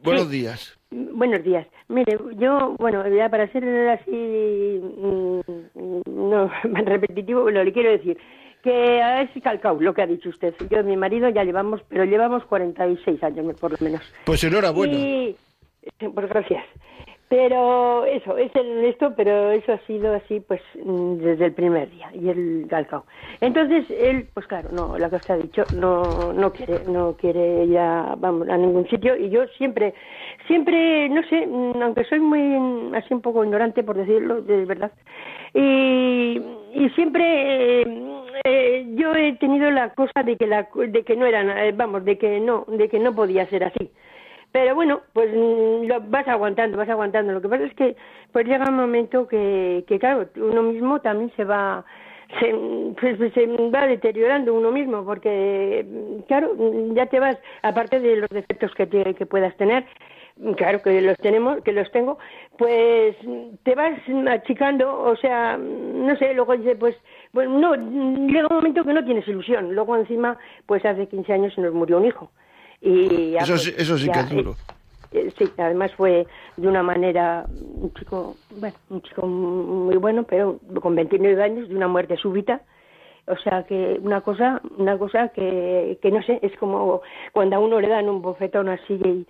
[0.02, 0.77] buenos días.
[0.90, 1.66] Buenos días.
[1.88, 5.40] Mire, yo, bueno, ya para ser así, mm,
[6.06, 8.18] no, más repetitivo, lo le quiero decir
[8.62, 10.54] que es calcao lo que ha dicho usted.
[10.70, 14.02] Yo y mi marido ya llevamos, pero llevamos 46 años por lo menos.
[14.24, 14.94] Pues enhorabuena.
[14.94, 15.36] Y,
[15.98, 16.64] pues gracias.
[17.28, 21.90] Pero eso, es el esto, pero eso ha sido así pues mm, desde el primer
[21.90, 23.04] día y el calcao.
[23.42, 27.68] Entonces él, pues claro, no, la que usted ha dicho, no, no quiere, no quiere
[27.68, 29.92] ya, vamos, a ningún sitio y yo siempre,
[30.46, 34.92] siempre, no sé, mm, aunque soy muy así un poco ignorante por decirlo, de verdad,
[35.52, 36.40] y,
[36.72, 37.82] y siempre
[38.44, 42.06] eh, yo he tenido la cosa de que la, de que no era, eh, vamos,
[42.06, 43.90] de que no, de que no podía ser así
[44.60, 47.32] pero bueno, pues mm, lo vas aguantando, vas aguantando.
[47.32, 47.94] Lo que pasa es que
[48.32, 51.84] pues llega un momento que, que claro, uno mismo también se va
[52.40, 52.52] se,
[53.00, 53.32] pues, pues,
[53.72, 55.86] va deteriorando uno mismo porque
[56.26, 56.54] claro
[56.92, 59.86] ya te vas aparte de los defectos que que puedas tener
[60.56, 62.18] claro que los tenemos que los tengo
[62.58, 63.16] pues
[63.62, 63.98] te vas
[64.28, 66.96] achicando o sea no sé luego dice pues
[67.32, 70.36] pues no llega un momento que no tienes ilusión luego encima
[70.66, 72.30] pues hace 15 años se nos murió un hijo
[72.80, 74.56] y eso, sí, eso sí que es duro.
[75.10, 76.26] Eh, sí, además fue
[76.56, 81.76] de una manera un chico, bueno, un chico muy bueno, pero con 29 años de
[81.76, 82.62] una muerte súbita.
[83.26, 87.02] O sea que una cosa, una cosa que, que no sé, es como
[87.32, 89.26] cuando a uno le dan un bofetón así y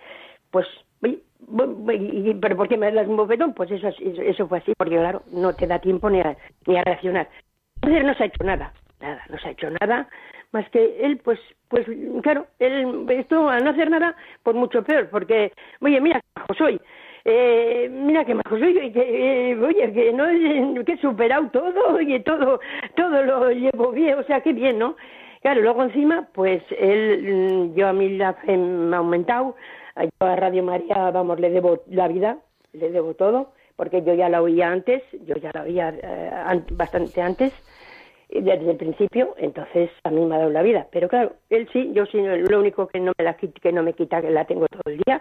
[0.50, 0.66] pues
[1.02, 3.54] y, pero ¿por qué me das un bofetón?
[3.54, 6.36] Pues eso, eso, fue así, porque claro, no te da tiempo ni a,
[6.66, 7.28] ni a reaccionar.
[7.76, 10.08] Entonces no se ha hecho nada, nada, no se ha hecho nada,
[10.52, 11.38] más que él, pues,
[11.68, 11.86] pues
[12.22, 16.54] claro, él, esto al no hacer nada, pues mucho peor, porque, oye, mira qué majo
[16.54, 16.80] soy,
[17.24, 22.20] eh, mira qué majo soy, que, eh, oye, que no que he superado todo, oye,
[22.20, 22.60] todo,
[22.96, 24.96] todo lo llevo bien, o sea, qué bien, ¿no?
[25.42, 29.54] Claro, luego encima, pues él, yo a mí la fe me ha aumentado,
[29.96, 32.38] yo a Radio María, vamos, le debo la vida,
[32.72, 37.22] le debo todo, porque yo ya la oía antes, yo ya la oía eh, bastante
[37.22, 37.52] antes,
[38.28, 40.86] desde el principio, entonces a mí me ha dado la vida.
[40.92, 43.94] Pero claro, él sí, yo sí, lo único que no me la que no me
[43.94, 45.20] quita que la tengo todo el día.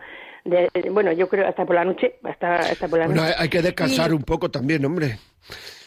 [0.92, 4.14] bueno, yo creo hasta por la noche, hasta, hasta por la bueno, Hay que descansar
[4.14, 5.18] un poco también, hombre.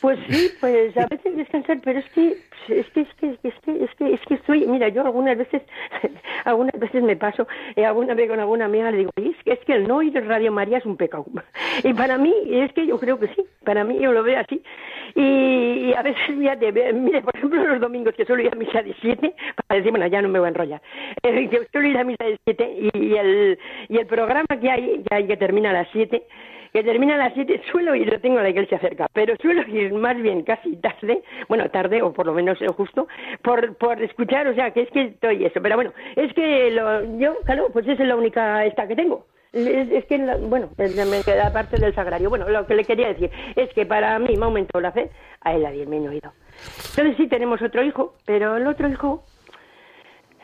[0.01, 2.39] Pues sí, pues a veces descansar, pero es que
[2.69, 5.63] es que es que es que es que es que estoy, mira, yo algunas veces
[6.45, 7.47] algunas veces me paso,
[7.77, 10.17] eh, alguna vez con alguna amiga le digo, es que es que el no ir
[10.17, 11.27] a Radio María es un pecado.
[11.85, 14.63] Y para mí es que yo creo que sí, para mí yo lo veo así.
[15.15, 18.95] Y, a veces fíjate, mire, por ejemplo, los domingos que suelo ir a misa de
[19.01, 19.35] siete,
[19.67, 20.83] para decir, bueno, ya no me voy a enrollar.
[21.23, 23.59] Eh, que suelo ir a misa de siete y, el
[23.89, 26.23] y el programa que hay, ya que termina a las siete
[26.73, 29.93] que termina a las 7, suelo ir, lo tengo la iglesia cerca, pero suelo ir
[29.93, 33.09] más bien casi tarde, bueno, tarde o por lo menos justo,
[33.43, 37.19] por, por escuchar, o sea, que es que estoy eso, pero bueno, es que lo,
[37.19, 39.27] yo, claro, pues esa es la única esta que tengo.
[39.53, 42.31] Es, que, bueno, me queda parte del sagrario.
[42.31, 45.11] Bueno, lo que le quería decir es que para mí me aumentó la fe,
[45.41, 46.33] a él ha disminuido.
[46.91, 49.25] Entonces sí tenemos otro hijo, pero el otro hijo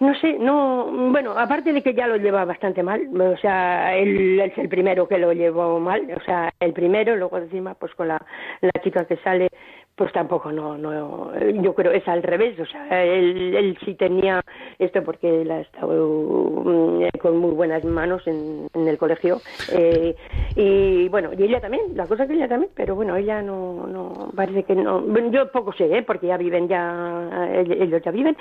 [0.00, 4.38] no sé, no, bueno, aparte de que ya lo lleva bastante mal, o sea, él,
[4.40, 8.08] es el primero que lo llevó mal, o sea, el primero, luego encima, pues con
[8.08, 8.20] la,
[8.60, 9.48] la chica que sale,
[9.94, 11.32] pues tampoco, no, no,
[11.62, 14.42] yo creo es al revés, o sea, él, él sí tenía
[14.78, 19.40] esto porque él ha estado mm, con muy buenas manos en, en el colegio,
[19.72, 20.14] eh,
[20.54, 24.30] y bueno, y ella también, la cosa que ella también, pero bueno, ella no, no,
[24.34, 26.02] parece que no, yo poco sé, ¿eh?
[26.02, 28.36] porque ya viven, ya, ellos ya viven,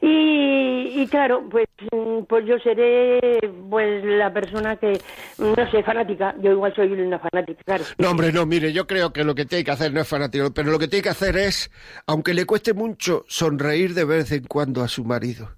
[0.00, 0.64] y
[0.94, 5.00] y claro, pues, mm, pues yo seré pues la persona que,
[5.38, 6.34] no sé, fanática.
[6.40, 7.84] Yo igual soy una fanática, claro.
[7.98, 10.52] No, hombre, no, mire, yo creo que lo que tiene que hacer no es fanático,
[10.54, 11.70] pero lo que tiene que hacer es,
[12.06, 15.50] aunque le cueste mucho, sonreír de vez en cuando a su marido.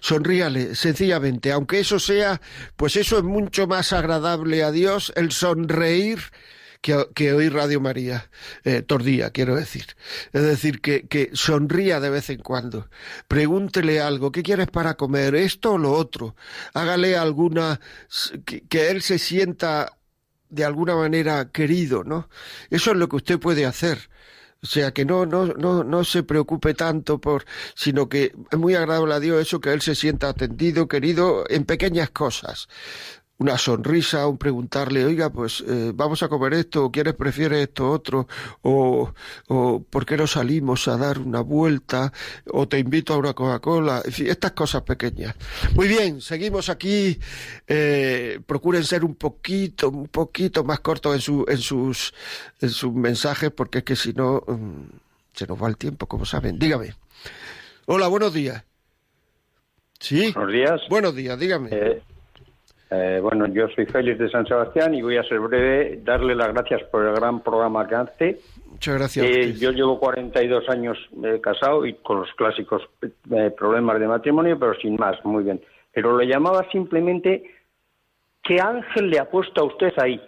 [0.00, 2.40] Sonríale, sencillamente, aunque eso sea,
[2.76, 6.20] pues eso es mucho más agradable a Dios, el sonreír
[7.14, 8.30] que, oír Radio María,
[8.64, 9.86] eh, Tordía, quiero decir.
[10.32, 12.90] Es decir, que, que sonría de vez en cuando.
[13.26, 15.34] Pregúntele algo, ¿qué quieres para comer?
[15.34, 16.36] ¿Esto o lo otro?
[16.74, 17.80] Hágale alguna,
[18.44, 19.96] que, que él se sienta
[20.50, 22.28] de alguna manera querido, ¿no?
[22.68, 24.10] Eso es lo que usted puede hacer.
[24.64, 27.44] O sea, que no, no, no, no se preocupe tanto por,
[27.74, 31.66] sino que es muy agradable a Dios eso que Él se sienta atendido, querido en
[31.66, 32.68] pequeñas cosas
[33.38, 37.90] una sonrisa, un preguntarle, oiga, pues eh, vamos a comer esto, o quieres, prefieres esto
[37.90, 38.28] otro,
[38.62, 39.12] o,
[39.48, 42.12] o ¿por qué no salimos a dar una vuelta?
[42.52, 45.34] O te invito a una Coca-Cola, en fin, estas cosas pequeñas.
[45.74, 47.18] Muy bien, seguimos aquí,
[47.66, 52.14] eh, procuren ser un poquito, un poquito más cortos en, su, en, sus,
[52.60, 54.82] en sus mensajes, porque es que si no, mm,
[55.32, 56.58] se nos va el tiempo, como saben.
[56.58, 56.94] Dígame.
[57.86, 58.62] Hola, buenos días.
[59.98, 60.32] Sí.
[60.32, 60.80] Buenos días.
[60.88, 61.70] Buenos días, dígame.
[61.72, 62.02] Eh,
[62.94, 66.52] eh, bueno, yo soy Félix de San Sebastián y voy a ser breve, darle las
[66.52, 68.40] gracias por el gran programa que hace.
[68.70, 69.26] Muchas gracias.
[69.26, 72.82] Eh, yo llevo 42 años eh, casado y con los clásicos
[73.56, 75.60] problemas de matrimonio, pero sin más, muy bien.
[75.92, 77.42] Pero le llamaba simplemente
[78.42, 80.20] qué ángel le ha puesto a usted ahí,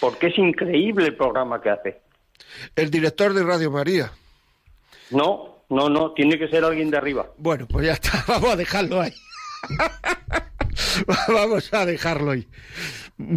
[0.00, 2.00] porque es increíble el programa que hace.
[2.76, 4.12] El director de Radio María.
[5.10, 7.26] No, no, no, tiene que ser alguien de arriba.
[7.36, 9.12] Bueno, pues ya está, vamos a dejarlo ahí.
[11.28, 12.48] Vamos a dejarlo ahí.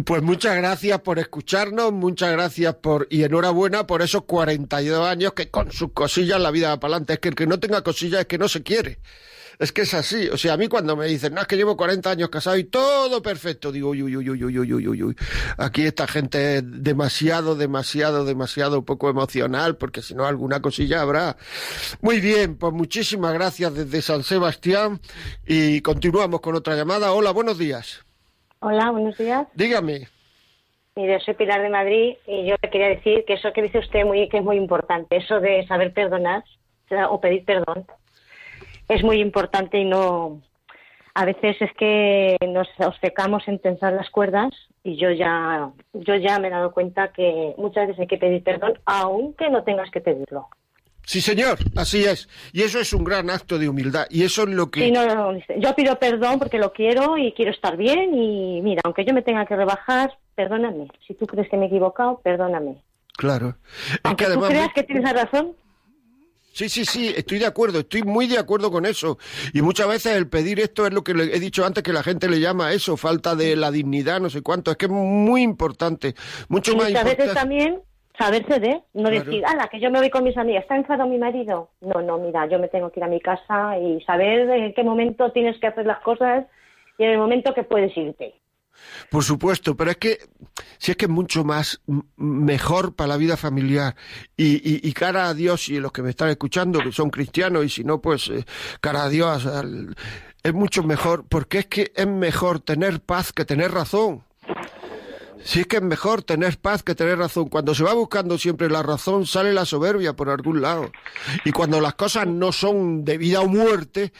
[0.04, 5.50] Pues muchas gracias por escucharnos, muchas gracias por y enhorabuena por esos 42 años que
[5.50, 7.14] con sus cosillas la vida va para adelante.
[7.14, 9.00] Es que el que no tenga cosillas es que no se quiere.
[9.58, 10.28] Es que es así.
[10.28, 12.64] O sea, a mí cuando me dicen, no, es que llevo 40 años casado y
[12.64, 15.16] todo perfecto, digo, uy, uy, uy, uy, uy, uy, uy, uy.
[15.58, 21.36] Aquí esta gente es demasiado, demasiado, demasiado poco emocional, porque si no, alguna cosilla habrá.
[22.00, 25.00] Muy bien, pues muchísimas gracias desde San Sebastián
[25.46, 27.12] y continuamos con otra llamada.
[27.12, 28.04] Hola, buenos días.
[28.60, 29.46] Hola, buenos días.
[29.54, 30.08] Dígame.
[30.94, 34.04] Mire, soy Pilar de Madrid y yo le quería decir que eso que dice usted
[34.04, 36.44] muy, que es muy importante, eso de saber perdonar
[37.08, 37.86] o pedir perdón,
[38.94, 40.42] es muy importante y no.
[41.14, 44.50] A veces es que nos obcecamos en tensar las cuerdas
[44.82, 48.42] y yo ya, yo ya me he dado cuenta que muchas veces hay que pedir
[48.42, 50.48] perdón, aunque no tengas que pedirlo.
[51.04, 52.28] Sí, señor, así es.
[52.52, 54.06] Y eso es un gran acto de humildad.
[54.08, 54.84] Y eso es lo que...
[54.84, 58.62] Sí, no, no, no, yo pido perdón porque lo quiero y quiero estar bien y
[58.62, 60.88] mira, aunque yo me tenga que rebajar, perdóname.
[61.06, 62.76] Si tú crees que me he equivocado, perdóname.
[63.16, 63.56] Claro.
[63.90, 65.54] Es Aunque que tú creas que tienes la razón,
[66.52, 69.18] Sí, sí, sí, estoy de acuerdo, estoy muy de acuerdo con eso.
[69.54, 72.02] Y muchas veces el pedir esto es lo que le he dicho antes, que la
[72.02, 74.70] gente le llama eso, falta de la dignidad, no sé cuánto.
[74.70, 76.14] Es que es muy importante,
[76.48, 77.80] mucho y más muchas veces también
[78.18, 79.24] saber ceder, no Claro.
[79.24, 81.70] decir, ala, que yo me voy con mis amigas, ¿está enfadado mi marido?
[81.80, 84.84] No, no, mira, yo me tengo que ir a mi casa y saber en qué
[84.84, 86.44] momento tienes que hacer las cosas
[86.98, 88.34] y en el momento que puedes irte.
[89.10, 90.18] Por supuesto, pero es que
[90.78, 91.80] si es que es mucho más
[92.16, 93.94] mejor para la vida familiar
[94.36, 97.64] y, y- y cara a Dios y los que me están escuchando que son cristianos
[97.64, 98.44] y si no pues eh,
[98.80, 99.46] cara a Dios
[100.42, 104.24] es mucho mejor porque es que es mejor tener paz que tener razón.
[105.44, 107.48] Si es que es mejor tener paz que tener razón.
[107.48, 110.92] Cuando se va buscando siempre la razón, sale la soberbia por algún lado.
[111.44, 114.12] Y cuando las cosas no son de vida o muerte,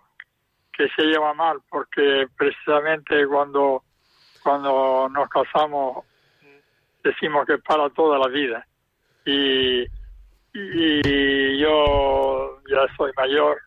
[0.72, 3.84] que se lleva mal, porque precisamente cuando,
[4.42, 6.06] cuando nos casamos
[7.04, 8.66] decimos que es para toda la vida.
[9.26, 9.86] Y,
[10.54, 13.60] y yo ya soy mayor,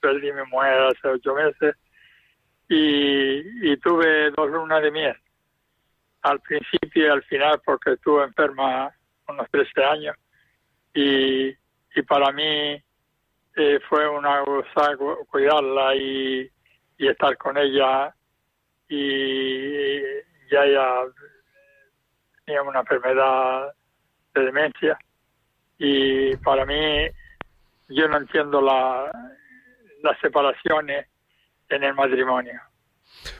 [0.00, 1.76] perdí mi mujer hace ocho meses.
[2.68, 5.16] Y, y tuve dos lunas de miel.
[6.22, 8.92] Al principio y al final porque estuve enferma
[9.28, 10.16] unos 13 años.
[10.92, 12.82] Y, y para mí
[13.56, 16.50] eh, fue una cu- cuidarla y,
[16.98, 18.12] y estar con ella.
[18.88, 20.00] Y
[20.50, 21.02] ya ya
[22.44, 23.72] tenía una enfermedad
[24.34, 24.98] de demencia
[25.78, 27.06] y para mí
[27.88, 29.10] yo no entiendo la,
[30.02, 31.06] las separaciones
[31.68, 32.60] en el matrimonio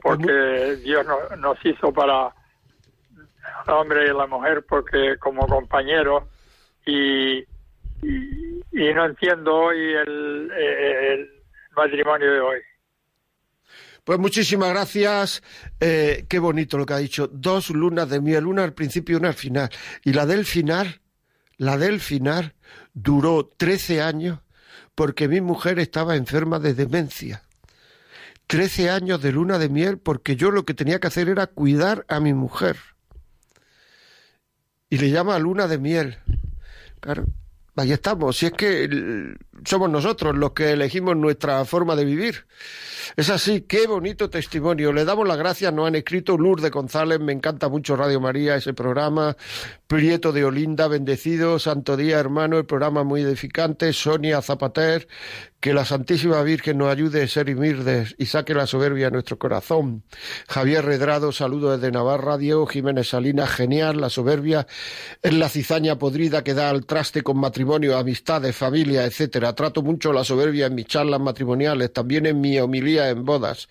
[0.02, 2.34] porque Dios no- nos hizo para
[3.66, 6.24] el hombre y la mujer porque como compañeros
[6.84, 7.38] y,
[8.02, 11.30] y, no entiendo hoy el, el
[11.76, 12.60] matrimonio de hoy.
[14.04, 15.42] Pues muchísimas gracias.
[15.80, 17.26] Eh, qué bonito lo que ha dicho.
[17.26, 19.68] Dos lunas de miel, una al principio y una al final.
[20.04, 21.00] Y la del final,
[21.58, 22.54] la del final,
[22.94, 24.40] duró 13 años
[24.94, 27.42] porque mi mujer estaba enferma de demencia.
[28.46, 32.04] 13 años de luna de miel porque yo lo que tenía que hacer era cuidar
[32.08, 32.76] a mi mujer.
[34.88, 36.18] Y le llama luna de miel.
[37.00, 37.26] Claro,
[37.74, 38.36] ahí estamos.
[38.36, 42.46] Si es que somos nosotros los que elegimos nuestra forma de vivir.
[43.16, 44.92] Es así, qué bonito testimonio.
[44.92, 48.74] Le damos las gracias, nos han escrito Lourdes González, me encanta mucho Radio María, ese
[48.74, 49.36] programa.
[49.86, 53.92] Prieto de Olinda, bendecido, Santo Día, hermano, el programa muy edificante.
[53.92, 55.06] Sonia Zapater,
[55.60, 59.38] que la Santísima Virgen nos ayude a ser humildes y saque la soberbia a nuestro
[59.38, 60.02] corazón.
[60.48, 62.36] Javier Redrado, saludo desde Navarra.
[62.36, 64.00] Diego Jiménez Salinas, genial.
[64.00, 64.66] La soberbia
[65.22, 69.45] es la cizaña podrida que da al traste con matrimonio, amistades, familia, etcétera.
[69.54, 73.68] Trato mucho la soberbia en mis charlas matrimoniales, también en mi homilía en bodas.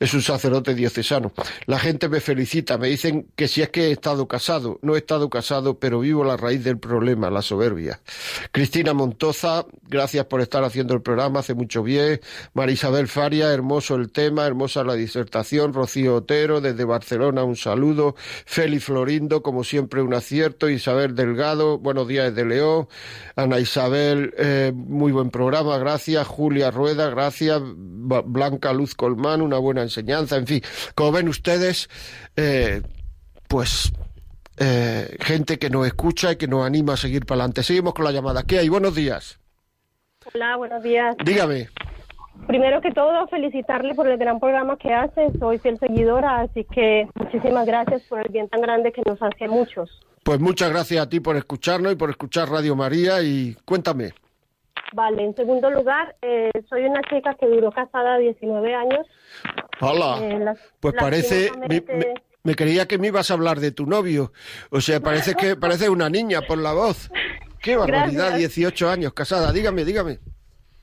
[0.00, 1.32] Es un sacerdote diocesano.
[1.66, 4.98] La gente me felicita, me dicen que si es que he estado casado, no he
[4.98, 8.00] estado casado, pero vivo la raíz del problema, la soberbia.
[8.50, 12.20] Cristina Montoza, gracias por estar haciendo el programa, hace mucho bien.
[12.54, 15.72] María Isabel Faria, hermoso el tema, hermosa la disertación.
[15.72, 18.14] Rocío Otero, desde Barcelona, un saludo.
[18.46, 20.68] Félix Florindo, como siempre, un acierto.
[20.68, 22.88] Isabel Delgado, buenos días de León.
[23.36, 26.26] Ana Isabel, eh, muy buen programa, gracias.
[26.26, 27.60] Julia Rueda, gracias.
[27.64, 30.36] Blanca Luz Colmán, una buena enseñanza.
[30.36, 30.62] En fin,
[30.94, 31.88] como ven ustedes,
[32.36, 32.82] eh,
[33.48, 33.92] pues
[34.58, 37.62] eh, gente que nos escucha y que nos anima a seguir para adelante.
[37.62, 38.42] Seguimos con la llamada.
[38.44, 38.68] ¿Qué hay?
[38.68, 39.38] Buenos días.
[40.34, 41.16] Hola, buenos días.
[41.24, 41.68] Dígame.
[42.46, 45.30] Primero que todo, felicitarle por el gran programa que hace.
[45.38, 49.44] Soy fiel seguidora, así que muchísimas gracias por el bien tan grande que nos hace
[49.44, 49.90] a muchos.
[50.24, 54.12] Pues muchas gracias a ti por escucharnos y por escuchar Radio María y cuéntame.
[54.92, 59.06] Vale, en segundo lugar, eh, soy una chica que duró casada 19 años.
[59.80, 60.18] Hola.
[60.20, 61.82] Eh, pues parece, me,
[62.44, 64.32] me, creía que me ibas a hablar de tu novio.
[64.70, 67.10] O sea, parece que parece una niña por la voz.
[67.62, 69.52] Qué barbaridad, 18 años casada.
[69.52, 70.18] Dígame, dígame.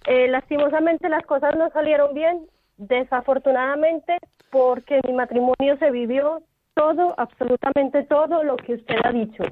[0.08, 2.48] Eh, lastimosamente las cosas no salieron bien,
[2.78, 4.18] desafortunadamente,
[4.50, 6.42] porque mi matrimonio se vivió
[6.74, 9.44] todo, absolutamente todo lo que usted ha dicho.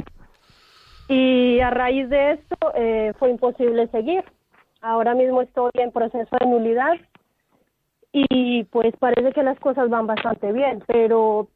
[1.09, 4.23] Y a raíz de esto eh, fue imposible seguir.
[4.81, 6.95] Ahora mismo estoy en proceso de nulidad
[8.11, 11.47] y pues parece que las cosas van bastante bien, pero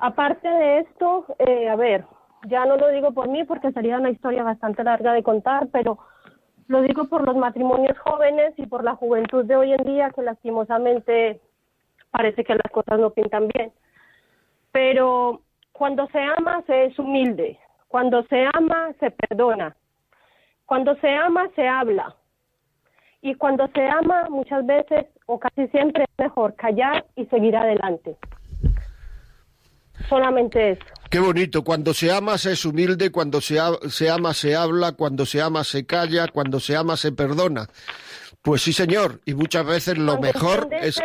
[0.00, 2.04] aparte de esto, eh, a ver,
[2.46, 5.98] ya no lo digo por mí porque sería una historia bastante larga de contar, pero
[6.68, 10.22] lo digo por los matrimonios jóvenes y por la juventud de hoy en día que
[10.22, 11.40] lastimosamente
[12.10, 13.72] parece que las cosas no pintan bien.
[14.72, 15.40] Pero
[15.72, 17.58] cuando se ama se es humilde,
[17.88, 19.76] cuando se ama se perdona,
[20.66, 22.14] cuando se ama se habla
[23.22, 28.16] y cuando se ama muchas veces o casi siempre es mejor callar y seguir adelante.
[30.08, 30.84] Solamente eso.
[31.10, 33.56] Qué bonito, cuando se ama se es humilde, cuando se,
[33.88, 37.66] se ama se habla, cuando se ama se calla, cuando se ama se perdona.
[38.42, 41.00] Pues sí, señor, y muchas veces lo mejor es...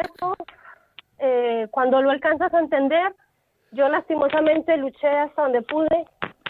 [1.19, 3.13] eh, cuando lo alcanzas a entender,
[3.71, 6.05] yo lastimosamente luché hasta donde pude,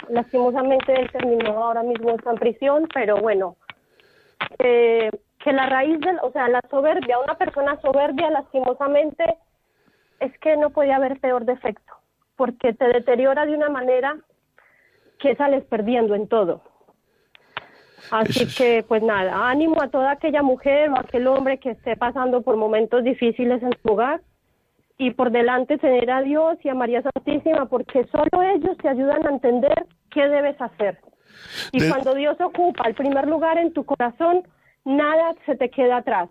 [0.09, 3.55] lastimosamente él terminó ahora mismo está en prisión, pero bueno,
[4.59, 9.37] eh, que la raíz del, o sea, la soberbia, una persona soberbia lastimosamente
[10.19, 11.93] es que no podía haber peor defecto
[12.35, 14.17] porque te deteriora de una manera
[15.19, 16.61] que sales perdiendo en todo.
[18.11, 22.41] Así que, pues nada, ánimo a toda aquella mujer o aquel hombre que esté pasando
[22.41, 24.21] por momentos difíciles en su hogar
[24.97, 29.27] y por delante tener a Dios y a María Santísima, porque solo ellos te ayudan
[29.27, 30.99] a entender qué debes hacer.
[31.71, 34.43] Y cuando Dios ocupa el primer lugar en tu corazón,
[34.85, 36.29] nada se te queda atrás,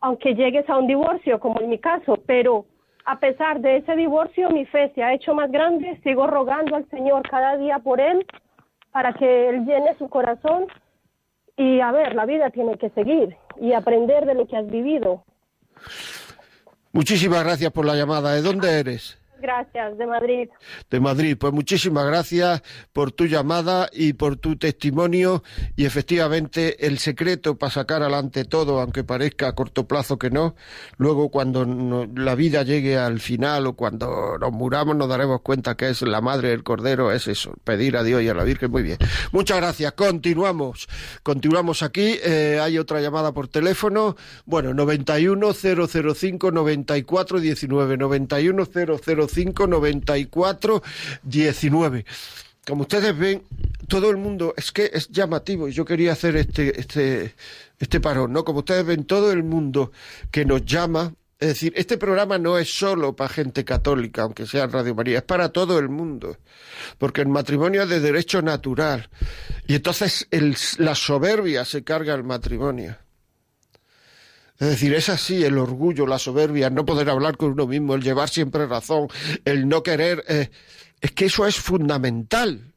[0.00, 2.66] aunque llegues a un divorcio, como en mi caso, pero
[3.04, 6.88] a pesar de ese divorcio, mi fe se ha hecho más grande, sigo rogando al
[6.90, 8.26] Señor cada día por él,
[8.92, 10.66] para que él llene su corazón.
[11.56, 15.24] Y a ver, la vida tiene que seguir y aprender de lo que has vivido.
[16.92, 18.32] Muchísimas gracias por la llamada.
[18.32, 19.18] ¿De dónde eres?
[19.40, 20.48] Gracias, de Madrid.
[20.90, 22.62] De Madrid, pues muchísimas gracias
[22.92, 25.42] por tu llamada y por tu testimonio
[25.76, 30.54] y efectivamente el secreto para sacar adelante todo, aunque parezca a corto plazo que no,
[30.96, 35.90] luego cuando la vida llegue al final o cuando nos muramos nos daremos cuenta que
[35.90, 38.70] es la madre del cordero, es eso, pedir a Dios y a la Virgen.
[38.70, 38.98] Muy bien.
[39.32, 39.92] Muchas gracias.
[39.92, 40.88] Continuamos.
[41.22, 42.18] Continuamos aquí.
[42.22, 44.16] Eh, hay otra llamada por teléfono.
[44.44, 48.66] Bueno, 91 005 94 19 91
[49.28, 50.82] 05 94
[51.22, 52.04] 19.
[52.66, 53.42] Como ustedes ven,
[53.86, 57.34] todo el mundo, es que es llamativo y yo quería hacer este, este,
[57.78, 58.44] este parón, ¿no?
[58.44, 59.92] Como ustedes ven, todo el mundo
[60.32, 64.66] que nos llama, es decir, este programa no es solo para gente católica, aunque sea
[64.66, 66.38] Radio María, es para todo el mundo,
[66.98, 69.10] porque el matrimonio es de derecho natural
[69.68, 72.96] y entonces el, la soberbia se carga el matrimonio.
[74.58, 77.94] Es decir, es así el orgullo, la soberbia, el no poder hablar con uno mismo,
[77.94, 79.08] el llevar siempre razón,
[79.44, 80.24] el no querer.
[80.28, 80.50] eh,
[81.00, 82.72] es que eso es fundamental.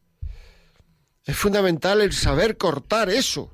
[1.26, 3.52] Es fundamental el saber cortar eso.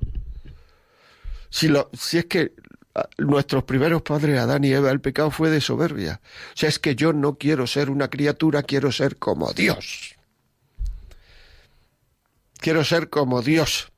[1.50, 2.52] Si, lo, si es que
[2.94, 6.20] ah, nuestros primeros padres, Adán y Eva, el pecado fue de soberbia.
[6.54, 10.16] O sea, es que yo no quiero ser una criatura, quiero ser como Dios.
[12.58, 13.92] Quiero ser como Dios.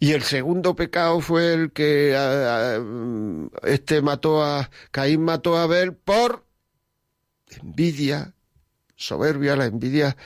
[0.00, 5.64] Y el segundo pecado fue el que ah, ah, este mató a Caín mató a
[5.64, 6.46] Abel por
[7.62, 8.34] envidia,
[8.96, 10.16] soberbia, la envidia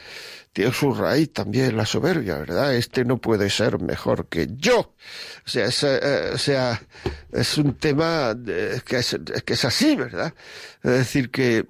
[0.53, 2.75] tiene su raíz también la soberbia, ¿verdad?
[2.75, 4.81] Este no puede ser mejor que yo.
[4.81, 6.83] O sea, es, eh, o sea,
[7.33, 10.35] es un tema de- que, es, que es así, ¿verdad?
[10.83, 11.65] Es decir, que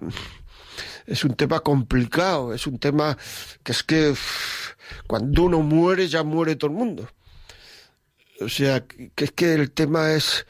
[1.07, 3.17] es un tema complicado, es un tema
[3.63, 4.15] que es que
[5.07, 7.09] cuando uno muere ya muere todo el mundo.
[8.43, 10.47] O sea, que es que el tema es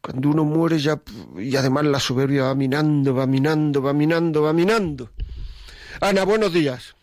[0.00, 1.00] cuando uno muere ya
[1.38, 5.10] y además la soberbia va minando, va minando, va minando, va minando.
[6.00, 6.94] Ana, buenos días.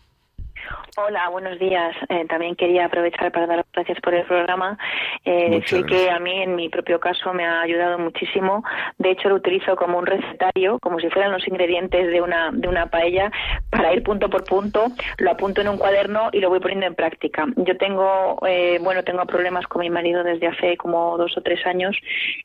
[1.06, 1.96] Hola, buenos días.
[2.08, 4.76] Eh, también quería aprovechar para dar las gracias por el programa.
[5.24, 8.62] Eh, decir que a mí, en mi propio caso, me ha ayudado muchísimo.
[8.98, 12.68] De hecho, lo utilizo como un recetario, como si fueran los ingredientes de una, de
[12.68, 13.32] una paella,
[13.70, 14.88] para ir punto por punto.
[15.18, 17.46] Lo apunto en un cuaderno y lo voy poniendo en práctica.
[17.56, 21.64] Yo tengo, eh, bueno, tengo problemas con mi marido desde hace como dos o tres
[21.66, 21.96] años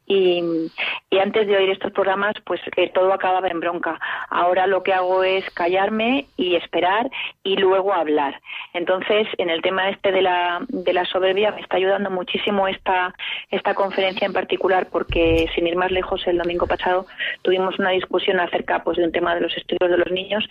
[0.06, 0.72] y,
[1.10, 2.62] y antes de oír estos programas, pues
[2.94, 4.00] todo acababa en bronca.
[4.30, 7.10] Ahora lo que hago es callarme y esperar
[7.44, 8.40] y luego hablar.
[8.74, 13.14] Entonces, en el tema este de la, de la soberbia me está ayudando muchísimo esta,
[13.50, 17.06] esta conferencia en particular porque, sin ir más lejos, el domingo pasado
[17.42, 20.48] tuvimos una discusión acerca pues, de un tema de los estudios de los niños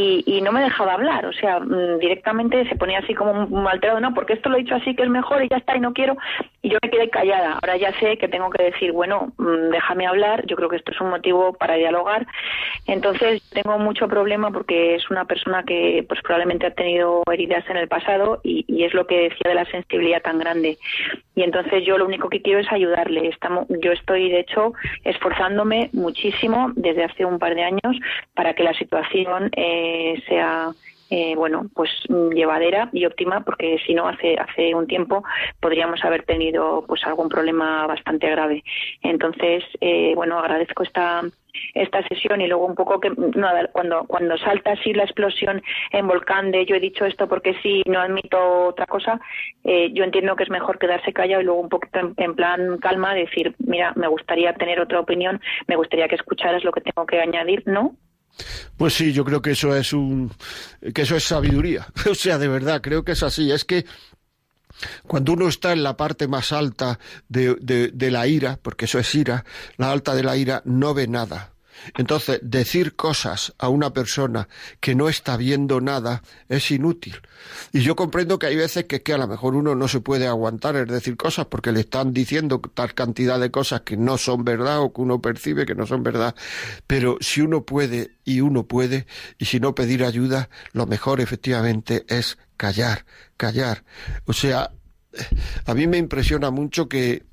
[0.00, 4.00] y, no me dejaba hablar, o sea, mm, directamente se ponía así como un alterado,
[4.00, 5.92] no, porque esto lo he dicho así que es mejor y ya está y no
[5.92, 6.16] quiero,
[6.62, 7.54] y yo me quedé callada.
[7.54, 10.92] Ahora ya sé que tengo que decir, bueno, mm, déjame hablar, yo creo que esto
[10.92, 12.26] es un motivo para dialogar.
[12.86, 17.76] Entonces, tengo mucho problema porque es una persona que pues probablemente ha tenido heridas en
[17.76, 20.78] el pasado y, y es lo que decía de la sensibilidad tan grande.
[21.34, 23.28] Y entonces yo lo único que quiero es ayudarle.
[23.28, 24.72] Estamos, yo estoy, de hecho,
[25.04, 27.96] esforzándome muchísimo desde hace un par de años
[28.34, 29.87] para que la situación eh,
[30.28, 30.72] sea
[31.10, 35.24] eh, bueno, pues mm, llevadera y óptima, porque si no hace hace un tiempo
[35.60, 38.62] podríamos haber tenido pues algún problema bastante grave.
[39.02, 41.22] Entonces, eh, bueno, agradezco esta
[41.74, 46.06] esta sesión y luego un poco que nada, cuando cuando salta así la explosión en
[46.06, 49.18] volcán de yo he dicho esto porque sí no admito otra cosa
[49.64, 52.78] eh, yo entiendo que es mejor quedarse callado y luego un poquito en, en plan
[52.78, 57.06] calma decir mira me gustaría tener otra opinión me gustaría que escucharas lo que tengo
[57.06, 57.96] que añadir no
[58.76, 60.32] Pues sí, yo creo que eso es un
[60.94, 61.86] que eso es sabiduría.
[62.10, 63.50] O sea, de verdad, creo que es así.
[63.50, 63.84] Es que
[65.06, 68.98] cuando uno está en la parte más alta de, de, de la ira, porque eso
[68.98, 69.44] es ira,
[69.76, 71.52] la alta de la ira no ve nada.
[71.96, 74.48] Entonces, decir cosas a una persona
[74.80, 77.20] que no está viendo nada es inútil.
[77.72, 80.26] Y yo comprendo que hay veces que, que a lo mejor uno no se puede
[80.26, 84.44] aguantar el decir cosas porque le están diciendo tal cantidad de cosas que no son
[84.44, 86.34] verdad o que uno percibe que no son verdad.
[86.86, 89.06] Pero si uno puede y uno puede,
[89.38, 93.04] y si no pedir ayuda, lo mejor efectivamente es callar,
[93.36, 93.84] callar.
[94.26, 94.72] O sea,
[95.64, 97.24] a mí me impresiona mucho que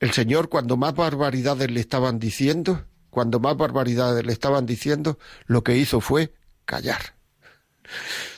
[0.00, 2.84] el Señor cuando más barbaridades le estaban diciendo,
[3.14, 6.34] cuando más barbaridades le estaban diciendo, lo que hizo fue
[6.64, 7.14] callar.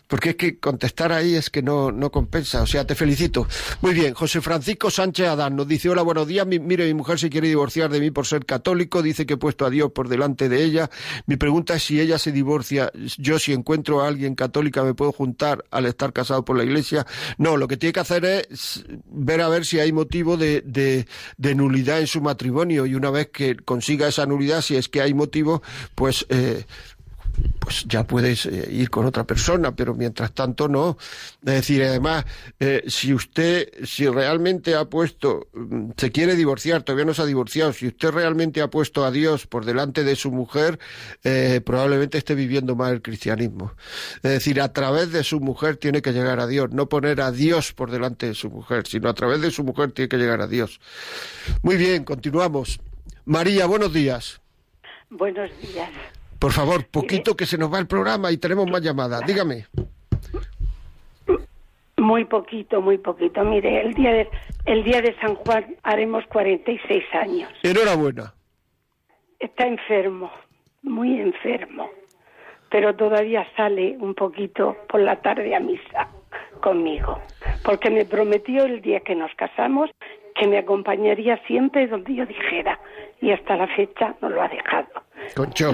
[0.07, 2.63] Porque es que contestar ahí es que no, no compensa.
[2.63, 3.49] O sea, te felicito.
[3.81, 6.47] Muy bien, José Francisco Sánchez Adán nos dice, hola, buenos días.
[6.47, 9.03] Mi, mire, mi mujer se quiere divorciar de mí por ser católico.
[9.03, 10.91] Dice que he puesto a Dios por delante de ella.
[11.27, 15.13] Mi pregunta es si ella se divorcia, yo si encuentro a alguien católica me puedo
[15.13, 17.07] juntar al estar casado por la iglesia.
[17.39, 21.07] No, lo que tiene que hacer es ver a ver si hay motivo de, de,
[21.37, 22.87] de nulidad en su matrimonio.
[22.87, 25.63] Y una vez que consiga esa nulidad, si es que hay motivo,
[25.95, 26.27] pues...
[26.29, 26.65] Eh,
[27.59, 30.97] pues ya puedes eh, ir con otra persona, pero mientras tanto no.
[31.45, 32.25] Es decir, además,
[32.61, 37.27] eh, si usted, si realmente ha puesto, mm, se quiere divorciar, todavía no se ha
[37.27, 40.79] divorciado, si usted realmente ha puesto a Dios por delante de su mujer,
[41.25, 43.73] eh, probablemente esté viviendo mal el cristianismo.
[44.17, 47.33] Es decir, a través de su mujer tiene que llegar a Dios, no poner a
[47.33, 50.41] Dios por delante de su mujer, sino a través de su mujer tiene que llegar
[50.41, 50.81] a Dios.
[51.63, 52.81] Muy bien, continuamos.
[53.25, 54.41] María, buenos días.
[55.11, 55.91] Buenos días.
[56.39, 59.23] Por favor, poquito que se nos va el programa y tenemos más llamadas.
[59.27, 59.67] Dígame.
[61.97, 63.43] Muy poquito, muy poquito.
[63.43, 64.29] Mire, el día de,
[64.67, 67.51] el día de San Juan haremos 46 años.
[67.63, 68.35] Enhorabuena.
[69.39, 70.31] Está enfermo,
[70.83, 71.91] muy enfermo,
[72.71, 76.09] pero todavía sale un poquito por la tarde a misa
[76.61, 77.21] conmigo,
[77.65, 79.91] porque me prometió el día que nos casamos
[80.35, 82.79] que me acompañaría siempre donde yo dijera.
[83.21, 85.06] Y hasta la fecha no lo ha dejado.
[85.35, 85.73] Concho,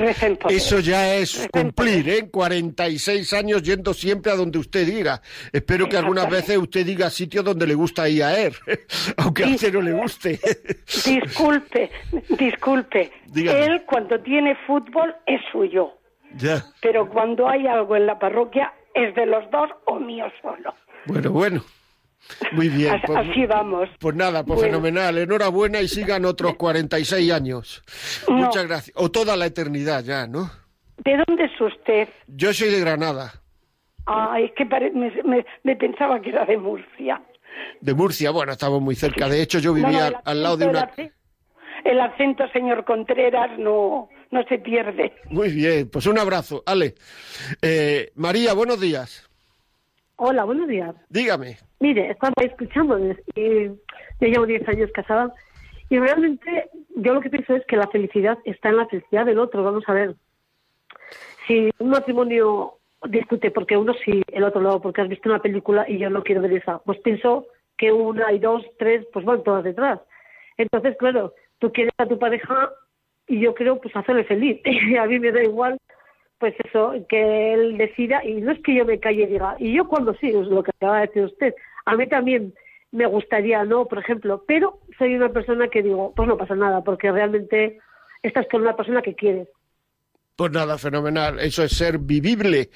[0.48, 2.28] eso ya es cumplir, ¿eh?
[2.30, 5.20] 46 años yendo siempre a donde usted diga.
[5.52, 8.54] Espero que algunas veces usted diga sitios donde le gusta ir a él,
[9.16, 10.40] aunque a usted no le guste.
[11.04, 11.90] Disculpe,
[12.30, 13.12] disculpe.
[13.26, 13.64] Dígame.
[13.66, 15.92] Él cuando tiene fútbol es suyo,
[16.34, 16.64] ya.
[16.80, 20.74] pero cuando hay algo en la parroquia es de los dos o mío solo.
[21.06, 21.64] Bueno, bueno.
[22.52, 23.00] Muy bien.
[23.06, 23.88] Pues- así vamos.
[23.98, 24.72] Pues nada, pues Bueno.
[24.78, 25.18] fenomenal.
[25.18, 27.82] Enhorabuena y sigan otros 46 años.
[28.28, 28.36] No.
[28.36, 28.96] Muchas gracias.
[28.96, 30.50] O toda la eternidad ya, ¿no?
[31.04, 32.08] ¿De dónde es usted?
[32.28, 33.32] Yo soy de Granada,
[34.06, 37.22] Ay, es que pare- me, me- me pensaba que era de Murcia.
[37.80, 38.30] de Murcia.
[38.30, 39.28] Bueno, estamos muy cerca.
[39.28, 40.90] De hecho, yo No, no, vivía el al lado de una...
[41.84, 45.12] El acento, señor Contreras, no, no se pierde.
[45.30, 46.62] Muy bien, pues un abrazo.
[46.66, 46.94] Ale.
[47.60, 49.28] Eh, María, buenos días.
[50.24, 50.94] Hola, buenos días.
[51.08, 51.56] Dígame.
[51.80, 53.74] Mire, estaba escuchándoles y yo
[54.20, 55.34] llevo 10 años casada
[55.90, 59.40] y realmente yo lo que pienso es que la felicidad está en la felicidad del
[59.40, 59.64] otro.
[59.64, 60.14] Vamos a ver,
[61.48, 62.74] si un matrimonio
[63.08, 66.22] discute porque uno sí, el otro no, porque has visto una película y yo no
[66.22, 69.98] quiero ver esa, pues pienso que una y dos, tres, pues van todas detrás.
[70.56, 72.70] Entonces, claro, tú quieres a tu pareja
[73.26, 74.60] y yo creo pues hacerle feliz.
[74.64, 75.78] Y a mí me da igual
[76.42, 79.72] pues eso, que él decida, y no es que yo me calle y diga, y
[79.76, 81.54] yo cuando sí, es lo que acaba de decir usted,
[81.86, 82.52] a mí también
[82.90, 83.86] me gustaría, ¿no?
[83.86, 87.78] Por ejemplo, pero soy una persona que digo, pues no pasa nada, porque realmente
[88.24, 89.48] estás con una persona que quieres.
[90.34, 91.38] Pues nada, fenomenal.
[91.40, 92.70] Eso es ser vivible.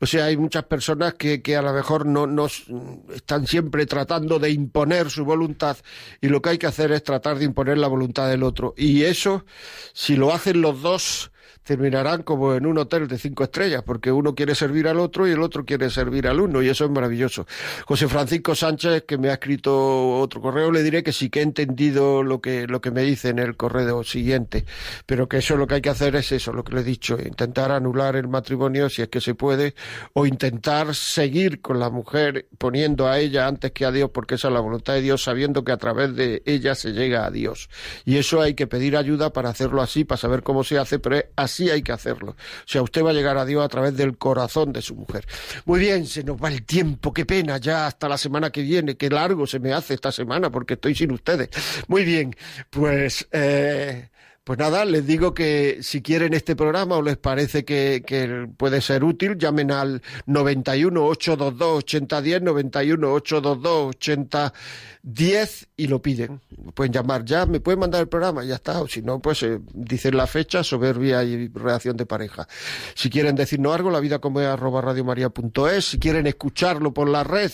[0.00, 2.72] O sea, hay muchas personas que, que a lo mejor no, no s-
[3.14, 5.76] están siempre tratando de imponer su voluntad
[6.20, 8.74] y lo que hay que hacer es tratar de imponer la voluntad del otro.
[8.76, 9.44] Y eso,
[9.92, 11.32] si lo hacen los dos,
[11.70, 15.30] terminarán como en un hotel de cinco estrellas, porque uno quiere servir al otro y
[15.30, 17.46] el otro quiere servir al uno, y eso es maravilloso.
[17.86, 21.42] José Francisco Sánchez, que me ha escrito otro correo, le diré que sí que he
[21.44, 24.64] entendido lo que, lo que me dice en el correo siguiente,
[25.06, 27.16] pero que eso lo que hay que hacer es eso, lo que le he dicho,
[27.24, 29.76] intentar anular el matrimonio si es que se puede,
[30.12, 34.48] o intentar seguir con la mujer poniendo a ella antes que a Dios, porque esa
[34.48, 37.70] es la voluntad de Dios, sabiendo que a través de ella se llega a Dios.
[38.04, 41.14] Y eso hay que pedir ayuda para hacerlo así, para saber cómo se hace, pero
[41.14, 42.32] es así hay que hacerlo.
[42.32, 45.26] O sea, usted va a llegar a Dios a través del corazón de su mujer.
[45.64, 48.96] Muy bien, se nos va el tiempo, qué pena, ya hasta la semana que viene,
[48.96, 51.50] qué largo se me hace esta semana porque estoy sin ustedes.
[51.88, 52.34] Muy bien,
[52.70, 53.28] pues...
[53.32, 54.08] Eh...
[54.42, 59.04] Pues nada, les digo que si quieren este programa o les parece que, puede ser
[59.04, 66.40] útil, llamen al 91 822 8010, 91 822 8010 y lo piden.
[66.74, 68.80] Pueden llamar ya, me pueden mandar el programa, ya está.
[68.80, 72.48] O si no, pues eh, dicen la fecha, soberbia y reacción de pareja.
[72.94, 75.84] Si quieren decirnos algo, la vida como es arroba radiomaria.es.
[75.84, 77.52] Si quieren escucharlo por la red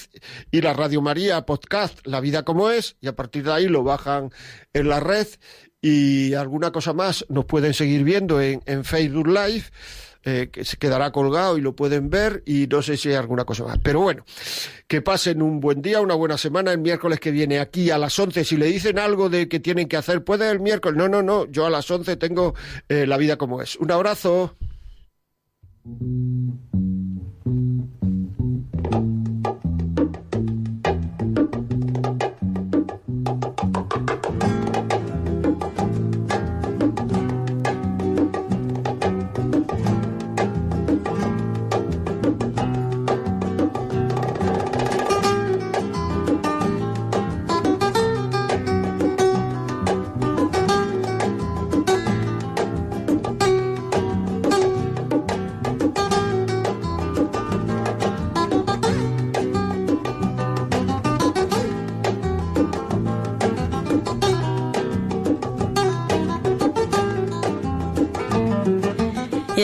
[0.53, 3.83] y la Radio María podcast, la vida como es, y a partir de ahí lo
[3.83, 4.31] bajan
[4.73, 5.27] en la red
[5.89, 9.67] y alguna cosa más nos pueden seguir viendo en, en Facebook Live,
[10.25, 13.45] eh, que se quedará colgado y lo pueden ver y no sé si hay alguna
[13.45, 13.79] cosa más.
[13.81, 14.25] Pero bueno,
[14.89, 16.73] que pasen un buen día, una buena semana.
[16.73, 19.87] El miércoles que viene aquí a las 11, si le dicen algo de que tienen
[19.87, 20.99] que hacer, puede el miércoles.
[20.99, 22.57] No, no, no, yo a las 11 tengo
[22.89, 23.77] eh, la vida como es.
[23.77, 24.57] Un abrazo.